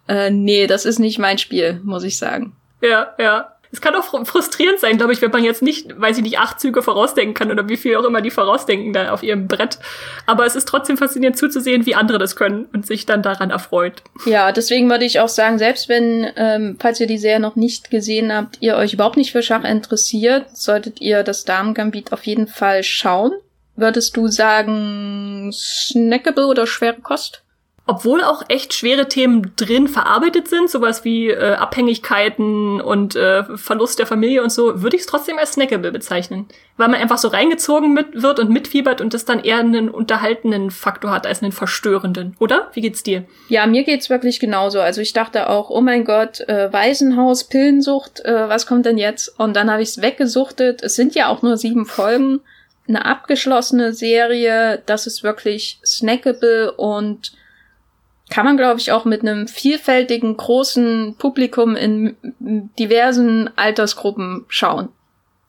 äh, 0.08 0.30
nee, 0.30 0.66
das 0.66 0.84
ist 0.84 0.98
nicht 0.98 1.18
mein 1.18 1.38
Spiel, 1.38 1.80
muss 1.84 2.04
ich 2.04 2.18
sagen. 2.18 2.56
Ja, 2.82 3.14
ja. 3.18 3.54
Es 3.72 3.80
kann 3.80 3.94
auch 3.94 4.26
frustrierend 4.26 4.80
sein, 4.80 4.96
glaube 4.96 5.12
ich, 5.12 5.22
wenn 5.22 5.30
man 5.30 5.44
jetzt 5.44 5.62
nicht, 5.62 5.98
weiß 6.00 6.16
ich 6.16 6.24
nicht, 6.24 6.38
acht 6.38 6.58
Züge 6.58 6.82
vorausdenken 6.82 7.34
kann 7.34 7.52
oder 7.52 7.68
wie 7.68 7.76
viel 7.76 7.96
auch 7.96 8.04
immer 8.04 8.20
die 8.20 8.30
vorausdenken 8.30 8.92
da 8.92 9.12
auf 9.12 9.22
ihrem 9.22 9.46
Brett. 9.46 9.78
Aber 10.26 10.44
es 10.44 10.56
ist 10.56 10.66
trotzdem 10.66 10.96
faszinierend 10.96 11.38
zuzusehen, 11.38 11.86
wie 11.86 11.94
andere 11.94 12.18
das 12.18 12.34
können 12.34 12.66
und 12.72 12.86
sich 12.86 13.06
dann 13.06 13.22
daran 13.22 13.50
erfreut. 13.50 14.02
Ja, 14.26 14.50
deswegen 14.50 14.90
würde 14.90 15.04
ich 15.04 15.20
auch 15.20 15.28
sagen, 15.28 15.58
selbst 15.58 15.88
wenn, 15.88 16.28
ähm, 16.36 16.78
falls 16.80 16.98
ihr 16.98 17.06
die 17.06 17.18
Serie 17.18 17.40
noch 17.40 17.54
nicht 17.54 17.90
gesehen 17.90 18.34
habt, 18.34 18.58
ihr 18.60 18.76
euch 18.76 18.94
überhaupt 18.94 19.16
nicht 19.16 19.30
für 19.30 19.42
Schach 19.42 19.64
interessiert, 19.64 20.46
solltet 20.56 21.00
ihr 21.00 21.22
das 21.22 21.44
Damen-Gambit 21.44 22.12
auf 22.12 22.24
jeden 22.26 22.48
Fall 22.48 22.82
schauen. 22.82 23.32
Würdest 23.76 24.16
du 24.16 24.26
sagen, 24.26 25.50
snackable 25.54 26.46
oder 26.46 26.66
schwere 26.66 27.00
Kost? 27.00 27.42
Obwohl 27.90 28.22
auch 28.22 28.44
echt 28.46 28.72
schwere 28.72 29.08
Themen 29.08 29.50
drin 29.56 29.88
verarbeitet 29.88 30.46
sind, 30.46 30.70
sowas 30.70 31.04
wie 31.04 31.30
äh, 31.30 31.54
Abhängigkeiten 31.54 32.80
und 32.80 33.16
äh, 33.16 33.42
Verlust 33.56 33.98
der 33.98 34.06
Familie 34.06 34.44
und 34.44 34.52
so, 34.52 34.80
würde 34.80 34.94
ich 34.94 35.02
es 35.02 35.08
trotzdem 35.08 35.38
als 35.38 35.54
snackable 35.54 35.90
bezeichnen. 35.90 36.46
Weil 36.76 36.86
man 36.86 37.00
einfach 37.00 37.18
so 37.18 37.26
reingezogen 37.26 37.92
mit, 37.92 38.22
wird 38.22 38.38
und 38.38 38.48
mitfiebert 38.48 39.00
und 39.00 39.12
das 39.12 39.24
dann 39.24 39.42
eher 39.42 39.58
einen 39.58 39.88
unterhaltenden 39.90 40.70
Faktor 40.70 41.10
hat 41.10 41.26
als 41.26 41.42
einen 41.42 41.50
verstörenden, 41.50 42.36
oder? 42.38 42.70
Wie 42.74 42.80
geht's 42.80 43.02
dir? 43.02 43.24
Ja, 43.48 43.66
mir 43.66 43.82
geht's 43.82 44.08
wirklich 44.08 44.38
genauso. 44.38 44.80
Also 44.80 45.00
ich 45.00 45.12
dachte 45.12 45.50
auch, 45.50 45.68
oh 45.68 45.80
mein 45.80 46.04
Gott, 46.04 46.42
äh, 46.42 46.72
Waisenhaus, 46.72 47.42
Pillensucht, 47.42 48.20
äh, 48.20 48.48
was 48.48 48.66
kommt 48.66 48.86
denn 48.86 48.98
jetzt? 48.98 49.36
Und 49.36 49.56
dann 49.56 49.68
habe 49.68 49.82
ich 49.82 49.88
es 49.88 50.00
weggesuchtet. 50.00 50.80
Es 50.84 50.94
sind 50.94 51.16
ja 51.16 51.26
auch 51.26 51.42
nur 51.42 51.56
sieben 51.56 51.86
Folgen. 51.86 52.38
Eine 52.86 53.04
abgeschlossene 53.04 53.94
Serie, 53.94 54.80
das 54.86 55.08
ist 55.08 55.24
wirklich 55.24 55.80
snackable 55.84 56.70
und 56.70 57.32
kann 58.30 58.46
man, 58.46 58.56
glaube 58.56 58.80
ich, 58.80 58.92
auch 58.92 59.04
mit 59.04 59.22
einem 59.22 59.48
vielfältigen, 59.48 60.36
großen 60.36 61.16
Publikum 61.18 61.76
in 61.76 62.16
diversen 62.78 63.50
Altersgruppen 63.56 64.44
schauen. 64.48 64.88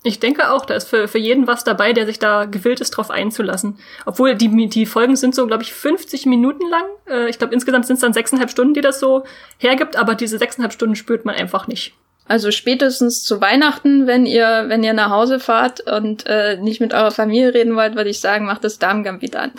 Ich 0.03 0.19
denke 0.19 0.51
auch, 0.51 0.65
da 0.65 0.73
ist 0.73 0.89
für, 0.89 1.07
für 1.07 1.19
jeden 1.19 1.45
was 1.45 1.63
dabei, 1.63 1.93
der 1.93 2.07
sich 2.07 2.17
da 2.17 2.45
gewillt 2.45 2.81
ist, 2.81 2.89
drauf 2.91 3.11
einzulassen. 3.11 3.77
Obwohl 4.07 4.33
die, 4.33 4.67
die 4.67 4.87
Folgen 4.87 5.15
sind 5.15 5.35
so, 5.35 5.45
glaube 5.45 5.61
ich, 5.61 5.73
50 5.73 6.25
Minuten 6.25 6.67
lang. 6.67 6.85
Äh, 7.07 7.29
ich 7.29 7.37
glaube, 7.37 7.53
insgesamt 7.53 7.85
sind 7.85 7.95
es 7.95 8.01
dann 8.01 8.13
sechseinhalb 8.13 8.49
Stunden, 8.49 8.73
die 8.73 8.81
das 8.81 8.99
so 8.99 9.23
hergibt, 9.59 9.95
aber 9.95 10.15
diese 10.15 10.39
sechseinhalb 10.39 10.73
Stunden 10.73 10.95
spürt 10.95 11.23
man 11.23 11.35
einfach 11.35 11.67
nicht. 11.67 11.93
Also 12.27 12.49
spätestens 12.49 13.23
zu 13.23 13.41
Weihnachten, 13.41 14.07
wenn 14.07 14.25
ihr, 14.25 14.65
wenn 14.67 14.83
ihr 14.83 14.93
nach 14.93 15.11
Hause 15.11 15.39
fahrt 15.39 15.81
und 15.81 16.25
äh, 16.25 16.57
nicht 16.57 16.81
mit 16.81 16.95
eurer 16.95 17.11
Familie 17.11 17.53
reden 17.53 17.75
wollt, 17.75 17.95
würde 17.95 18.09
ich 18.09 18.19
sagen, 18.19 18.45
macht 18.45 18.63
das 18.63 18.79
Damengambit 18.79 19.35
an. 19.35 19.51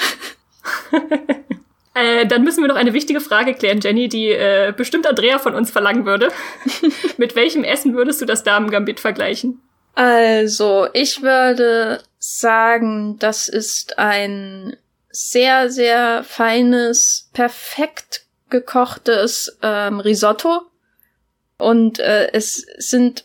Äh, 1.94 2.26
dann 2.26 2.42
müssen 2.42 2.62
wir 2.62 2.68
noch 2.68 2.76
eine 2.76 2.94
wichtige 2.94 3.20
Frage 3.20 3.54
klären, 3.54 3.80
Jenny, 3.80 4.08
die 4.08 4.30
äh, 4.30 4.72
bestimmt 4.74 5.06
Andrea 5.06 5.38
von 5.38 5.54
uns 5.54 5.70
verlangen 5.70 6.06
würde. 6.06 6.30
Mit 7.18 7.36
welchem 7.36 7.64
Essen 7.64 7.94
würdest 7.94 8.20
du 8.20 8.24
das 8.24 8.44
Damengambit 8.44 8.98
vergleichen? 8.98 9.60
Also, 9.94 10.88
ich 10.94 11.22
würde 11.22 12.00
sagen, 12.18 13.18
das 13.18 13.48
ist 13.48 13.98
ein 13.98 14.76
sehr, 15.10 15.70
sehr 15.70 16.24
feines, 16.24 17.28
perfekt 17.34 18.22
gekochtes 18.48 19.58
ähm, 19.62 20.00
Risotto. 20.00 20.62
Und 21.58 21.98
äh, 21.98 22.32
es 22.32 22.66
sind 22.78 23.24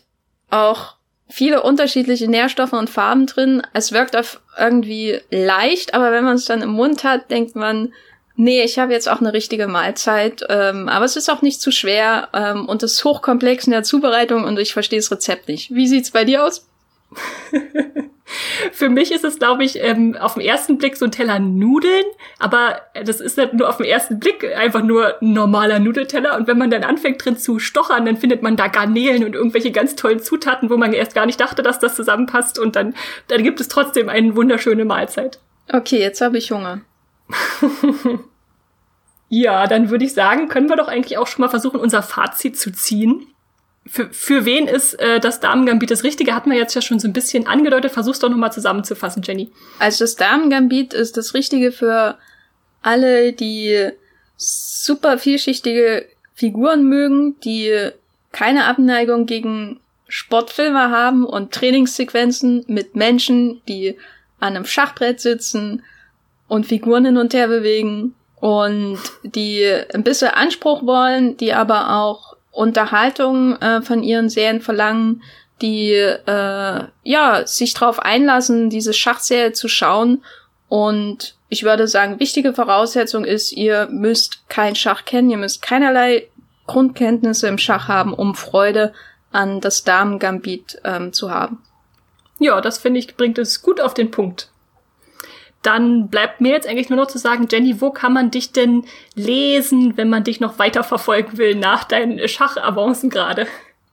auch 0.50 0.96
viele 1.28 1.62
unterschiedliche 1.62 2.28
Nährstoffe 2.28 2.72
und 2.72 2.90
Farben 2.90 3.26
drin. 3.26 3.62
Es 3.72 3.92
wirkt 3.92 4.16
auf 4.16 4.40
irgendwie 4.58 5.20
leicht, 5.30 5.94
aber 5.94 6.12
wenn 6.12 6.24
man 6.24 6.36
es 6.36 6.44
dann 6.44 6.62
im 6.62 6.70
Mund 6.70 7.04
hat, 7.04 7.30
denkt 7.30 7.56
man, 7.56 7.92
Nee, 8.40 8.62
ich 8.62 8.78
habe 8.78 8.92
jetzt 8.92 9.08
auch 9.08 9.18
eine 9.20 9.32
richtige 9.32 9.66
Mahlzeit, 9.66 10.44
ähm, 10.48 10.88
aber 10.88 11.04
es 11.04 11.16
ist 11.16 11.28
auch 11.28 11.42
nicht 11.42 11.60
zu 11.60 11.72
schwer 11.72 12.28
ähm, 12.32 12.66
und 12.66 12.84
es 12.84 12.92
ist 12.92 13.04
hochkomplex 13.04 13.66
in 13.66 13.72
der 13.72 13.82
Zubereitung 13.82 14.44
und 14.44 14.60
ich 14.60 14.72
verstehe 14.72 15.00
das 15.00 15.10
Rezept 15.10 15.48
nicht. 15.48 15.74
Wie 15.74 15.88
sieht's 15.88 16.12
bei 16.12 16.24
dir 16.24 16.44
aus? 16.44 16.64
Für 18.70 18.90
mich 18.90 19.10
ist 19.10 19.24
es, 19.24 19.40
glaube 19.40 19.64
ich, 19.64 19.82
ähm, 19.82 20.16
auf 20.16 20.34
den 20.34 20.44
ersten 20.44 20.78
Blick 20.78 20.96
so 20.96 21.06
ein 21.06 21.10
Teller 21.10 21.40
Nudeln, 21.40 22.04
aber 22.38 22.80
das 23.04 23.20
ist 23.20 23.38
nicht 23.38 23.54
nur 23.54 23.68
auf 23.68 23.78
den 23.78 23.86
ersten 23.86 24.20
Blick 24.20 24.44
einfach 24.56 24.84
nur 24.84 25.20
ein 25.20 25.32
normaler 25.32 25.80
Nudelteller. 25.80 26.36
Und 26.36 26.46
wenn 26.46 26.58
man 26.58 26.70
dann 26.70 26.84
anfängt 26.84 27.24
drin 27.24 27.36
zu 27.36 27.58
stochern, 27.58 28.06
dann 28.06 28.18
findet 28.18 28.42
man 28.42 28.54
da 28.54 28.68
Garnelen 28.68 29.24
und 29.24 29.34
irgendwelche 29.34 29.72
ganz 29.72 29.96
tollen 29.96 30.20
Zutaten, 30.20 30.70
wo 30.70 30.76
man 30.76 30.92
erst 30.92 31.16
gar 31.16 31.26
nicht 31.26 31.40
dachte, 31.40 31.64
dass 31.64 31.80
das 31.80 31.96
zusammenpasst. 31.96 32.60
Und 32.60 32.76
dann, 32.76 32.94
dann 33.26 33.42
gibt 33.42 33.60
es 33.60 33.66
trotzdem 33.66 34.08
eine 34.08 34.36
wunderschöne 34.36 34.84
Mahlzeit. 34.84 35.40
Okay, 35.72 35.98
jetzt 35.98 36.20
habe 36.20 36.38
ich 36.38 36.52
Hunger. 36.52 36.82
ja, 39.28 39.66
dann 39.66 39.90
würde 39.90 40.04
ich 40.04 40.14
sagen, 40.14 40.48
können 40.48 40.68
wir 40.68 40.76
doch 40.76 40.88
eigentlich 40.88 41.18
auch 41.18 41.26
schon 41.26 41.42
mal 41.42 41.48
versuchen, 41.48 41.80
unser 41.80 42.02
Fazit 42.02 42.58
zu 42.58 42.72
ziehen. 42.72 43.26
Für, 43.86 44.10
für 44.10 44.44
wen 44.44 44.66
ist 44.68 44.94
äh, 44.94 45.18
das 45.18 45.40
Damengambit 45.40 45.90
das 45.90 46.04
Richtige? 46.04 46.34
Hatten 46.34 46.50
wir 46.50 46.58
jetzt 46.58 46.74
ja 46.74 46.82
schon 46.82 46.98
so 46.98 47.08
ein 47.08 47.14
bisschen 47.14 47.46
angedeutet. 47.46 47.92
Versuch's 47.92 48.18
doch 48.18 48.28
nochmal 48.28 48.52
zusammenzufassen, 48.52 49.22
Jenny. 49.22 49.50
Also 49.78 50.04
das 50.04 50.16
Damengambit 50.16 50.92
ist 50.92 51.16
das 51.16 51.32
Richtige 51.32 51.72
für 51.72 52.18
alle, 52.82 53.32
die 53.32 53.90
super 54.36 55.18
vielschichtige 55.18 56.06
Figuren 56.34 56.84
mögen, 56.84 57.40
die 57.40 57.90
keine 58.30 58.66
Abneigung 58.66 59.26
gegen 59.26 59.80
Sportfilme 60.06 60.90
haben 60.90 61.24
und 61.24 61.52
Trainingssequenzen 61.52 62.64
mit 62.68 62.94
Menschen, 62.94 63.60
die 63.68 63.96
an 64.38 64.54
einem 64.54 64.64
Schachbrett 64.64 65.20
sitzen 65.20 65.82
und 66.48 66.66
Figuren 66.66 67.04
hin 67.04 67.18
und 67.18 67.34
her 67.34 67.48
bewegen 67.48 68.14
und 68.40 68.98
die 69.22 69.64
ein 69.94 70.02
bisschen 70.02 70.28
Anspruch 70.28 70.84
wollen, 70.84 71.36
die 71.36 71.52
aber 71.52 71.96
auch 71.96 72.36
Unterhaltung 72.50 73.56
äh, 73.60 73.82
von 73.82 74.02
ihren 74.02 74.28
Serien 74.28 74.60
verlangen, 74.60 75.22
die 75.60 75.92
äh, 75.92 76.84
ja 77.02 77.46
sich 77.46 77.74
darauf 77.74 78.00
einlassen, 78.00 78.70
diese 78.70 78.92
Schachserie 78.92 79.52
zu 79.52 79.68
schauen. 79.68 80.24
Und 80.68 81.36
ich 81.48 81.62
würde 81.62 81.88
sagen, 81.88 82.20
wichtige 82.20 82.52
Voraussetzung 82.52 83.24
ist, 83.24 83.52
ihr 83.52 83.88
müsst 83.90 84.48
kein 84.48 84.74
Schach 84.74 85.04
kennen, 85.04 85.30
ihr 85.30 85.36
müsst 85.36 85.62
keinerlei 85.62 86.28
Grundkenntnisse 86.66 87.48
im 87.48 87.58
Schach 87.58 87.88
haben, 87.88 88.12
um 88.12 88.34
Freude 88.34 88.92
an 89.32 89.60
das 89.60 89.84
Damen-Gambit 89.84 90.80
ähm, 90.84 91.12
zu 91.12 91.30
haben. 91.30 91.62
Ja, 92.38 92.60
das 92.60 92.78
finde 92.78 93.00
ich 93.00 93.16
bringt 93.16 93.38
es 93.38 93.62
gut 93.62 93.80
auf 93.80 93.94
den 93.94 94.10
Punkt 94.10 94.50
dann 95.62 96.08
bleibt 96.08 96.40
mir 96.40 96.52
jetzt 96.52 96.68
eigentlich 96.68 96.88
nur 96.88 96.98
noch 96.98 97.08
zu 97.08 97.18
sagen, 97.18 97.48
Jenny, 97.50 97.80
wo 97.80 97.90
kann 97.90 98.12
man 98.12 98.30
dich 98.30 98.52
denn 98.52 98.84
lesen, 99.14 99.96
wenn 99.96 100.08
man 100.08 100.24
dich 100.24 100.40
noch 100.40 100.58
weiter 100.58 100.84
verfolgen 100.84 101.36
will 101.36 101.54
nach 101.56 101.84
deinen 101.84 102.26
Schachavancen 102.28 103.10
gerade? 103.10 103.46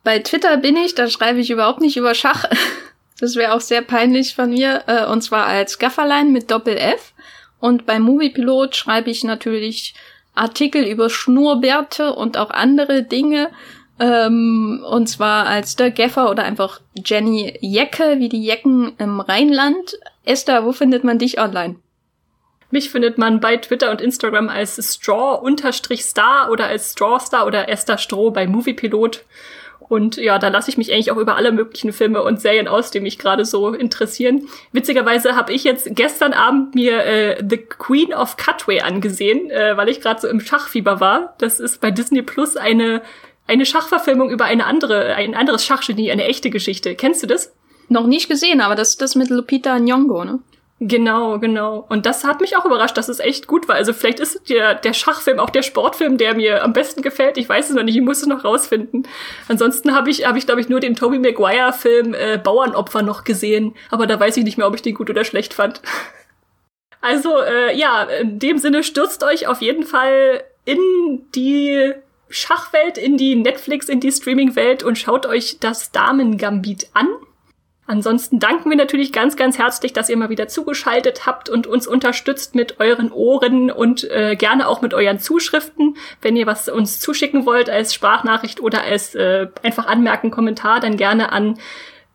Bei 0.04 0.20
Twitter 0.20 0.56
bin 0.58 0.76
ich, 0.76 0.94
da 0.94 1.08
schreibe 1.08 1.40
ich 1.40 1.50
überhaupt 1.50 1.80
nicht 1.80 1.96
über 1.96 2.14
Schach. 2.14 2.44
Das 3.18 3.34
wäre 3.34 3.54
auch 3.54 3.62
sehr 3.62 3.80
peinlich 3.80 4.34
von 4.34 4.50
mir. 4.50 4.82
Äh, 4.86 5.06
und 5.06 5.22
zwar 5.22 5.46
als 5.46 5.78
Gafferlein 5.78 6.32
mit 6.32 6.50
Doppel-F. 6.50 7.14
Und 7.58 7.86
bei 7.86 7.98
Moviepilot 7.98 8.76
schreibe 8.76 9.08
ich 9.08 9.24
natürlich 9.24 9.94
Artikel 10.34 10.84
über 10.84 11.08
Schnurrbärte 11.08 12.12
und 12.12 12.36
auch 12.36 12.50
andere 12.50 13.04
Dinge. 13.04 13.48
Ähm, 13.98 14.84
und 14.86 15.06
zwar 15.08 15.46
als 15.46 15.76
der 15.76 15.90
Gaffer 15.90 16.30
oder 16.30 16.44
einfach 16.44 16.80
Jenny 16.94 17.56
Jecke, 17.62 18.16
wie 18.18 18.28
die 18.28 18.44
Jecken 18.44 18.92
im 18.98 19.20
Rheinland. 19.20 19.98
Esther, 20.26 20.64
wo 20.64 20.72
findet 20.72 21.04
man 21.04 21.18
dich 21.18 21.40
online? 21.40 21.76
Mich 22.70 22.90
findet 22.90 23.16
man 23.16 23.40
bei 23.40 23.56
Twitter 23.56 23.90
und 23.90 24.00
Instagram 24.00 24.48
als 24.48 24.76
Straw-Star 24.94 26.50
oder 26.50 26.66
als 26.66 26.92
Strawstar 26.92 27.46
oder 27.46 27.68
Esther 27.68 27.96
Stroh 27.96 28.30
bei 28.32 28.46
Moviepilot. 28.46 29.24
Und 29.88 30.16
ja, 30.16 30.38
da 30.40 30.48
lasse 30.48 30.68
ich 30.68 30.76
mich 30.76 30.92
eigentlich 30.92 31.12
auch 31.12 31.16
über 31.16 31.36
alle 31.36 31.52
möglichen 31.52 31.92
Filme 31.92 32.22
und 32.22 32.40
Serien 32.40 32.66
aus, 32.66 32.90
die 32.90 32.98
mich 32.98 33.18
gerade 33.18 33.44
so 33.44 33.72
interessieren. 33.72 34.48
Witzigerweise 34.72 35.36
habe 35.36 35.52
ich 35.52 35.62
jetzt 35.62 35.88
gestern 35.92 36.32
Abend 36.32 36.74
mir 36.74 37.04
äh, 37.04 37.44
The 37.48 37.58
Queen 37.58 38.12
of 38.12 38.36
Cutway 38.36 38.80
angesehen, 38.80 39.48
äh, 39.50 39.76
weil 39.76 39.88
ich 39.88 40.00
gerade 40.00 40.20
so 40.20 40.26
im 40.26 40.40
Schachfieber 40.40 40.98
war. 40.98 41.36
Das 41.38 41.60
ist 41.60 41.80
bei 41.80 41.92
Disney 41.92 42.22
Plus 42.22 42.56
eine 42.56 43.02
eine 43.46 43.64
Schachverfilmung 43.64 44.30
über 44.30 44.44
eine 44.44 44.66
andere, 44.66 45.14
ein 45.14 45.34
anderes 45.34 45.64
Schachgenie, 45.64 46.10
eine 46.10 46.24
echte 46.24 46.50
Geschichte. 46.50 46.96
Kennst 46.96 47.22
du 47.22 47.26
das? 47.28 47.54
Noch 47.88 48.06
nicht 48.06 48.28
gesehen, 48.28 48.60
aber 48.60 48.74
das 48.74 48.90
ist 48.90 49.02
das 49.02 49.14
mit 49.14 49.30
Lupita 49.30 49.76
Nyong'o, 49.76 50.24
ne? 50.24 50.40
Genau, 50.78 51.38
genau. 51.38 51.86
Und 51.88 52.04
das 52.04 52.24
hat 52.24 52.42
mich 52.42 52.54
auch 52.54 52.66
überrascht, 52.66 52.98
dass 52.98 53.08
es 53.08 53.18
echt 53.18 53.46
gut 53.46 53.66
war. 53.66 53.76
Also 53.76 53.94
vielleicht 53.94 54.20
ist 54.20 54.50
der, 54.50 54.74
der 54.74 54.92
Schachfilm 54.92 55.38
auch 55.38 55.48
der 55.48 55.62
Sportfilm, 55.62 56.18
der 56.18 56.34
mir 56.34 56.62
am 56.62 56.74
besten 56.74 57.00
gefällt. 57.00 57.38
Ich 57.38 57.48
weiß 57.48 57.70
es 57.70 57.74
noch 57.74 57.82
nicht, 57.82 57.96
ich 57.96 58.02
muss 58.02 58.20
es 58.20 58.26
noch 58.26 58.44
rausfinden. 58.44 59.08
Ansonsten 59.48 59.94
habe 59.94 60.10
ich, 60.10 60.26
hab 60.26 60.36
ich 60.36 60.44
glaube 60.44 60.60
ich, 60.60 60.68
nur 60.68 60.80
den 60.80 60.94
Tobey 60.94 61.18
Maguire-Film 61.18 62.12
äh, 62.12 62.36
Bauernopfer 62.36 63.00
noch 63.00 63.24
gesehen. 63.24 63.74
Aber 63.90 64.06
da 64.06 64.20
weiß 64.20 64.36
ich 64.36 64.44
nicht 64.44 64.58
mehr, 64.58 64.66
ob 64.66 64.74
ich 64.74 64.82
den 64.82 64.94
gut 64.94 65.08
oder 65.08 65.24
schlecht 65.24 65.54
fand. 65.54 65.80
Also, 67.02 67.38
äh, 67.40 67.76
ja, 67.76 68.02
in 68.04 68.40
dem 68.40 68.58
Sinne 68.58 68.82
stürzt 68.82 69.22
euch 69.22 69.46
auf 69.46 69.60
jeden 69.60 69.84
Fall 69.84 70.42
in 70.64 70.80
die 71.36 71.92
Schachwelt, 72.28 72.98
in 72.98 73.16
die 73.16 73.36
Netflix, 73.36 73.88
in 73.88 74.00
die 74.00 74.10
Streaming-Welt 74.10 74.82
und 74.82 74.98
schaut 74.98 75.24
euch 75.24 75.60
das 75.60 75.92
Damen-Gambit 75.92 76.88
an. 76.94 77.06
Ansonsten 77.88 78.40
danken 78.40 78.68
wir 78.68 78.76
natürlich 78.76 79.12
ganz, 79.12 79.36
ganz 79.36 79.58
herzlich, 79.58 79.92
dass 79.92 80.08
ihr 80.08 80.16
mal 80.16 80.28
wieder 80.28 80.48
zugeschaltet 80.48 81.24
habt 81.24 81.48
und 81.48 81.68
uns 81.68 81.86
unterstützt 81.86 82.56
mit 82.56 82.80
euren 82.80 83.12
Ohren 83.12 83.70
und 83.70 84.10
äh, 84.10 84.34
gerne 84.34 84.66
auch 84.66 84.82
mit 84.82 84.92
euren 84.92 85.20
Zuschriften. 85.20 85.96
Wenn 86.20 86.36
ihr 86.36 86.46
was 86.46 86.68
uns 86.68 86.98
zuschicken 86.98 87.46
wollt 87.46 87.70
als 87.70 87.94
Sprachnachricht 87.94 88.58
oder 88.60 88.82
als 88.82 89.14
äh, 89.14 89.46
einfach 89.62 89.86
Anmerken, 89.86 90.32
Kommentar, 90.32 90.80
dann 90.80 90.96
gerne 90.96 91.30
an 91.30 91.60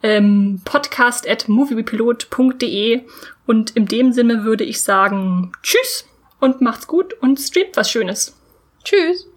ähm, 0.03 0.59
podcast.moviepilot.de 0.65 3.03
und 3.47 3.71
in 3.71 3.85
dem 3.85 4.11
Sinne 4.11 4.43
würde 4.43 4.65
ich 4.65 4.81
sagen, 4.81 5.53
tschüss 5.63 6.05
und 6.41 6.59
macht's 6.59 6.87
gut 6.87 7.13
und 7.21 7.39
streamt 7.39 7.77
was 7.77 7.89
Schönes. 7.89 8.35
Tschüss. 8.83 9.30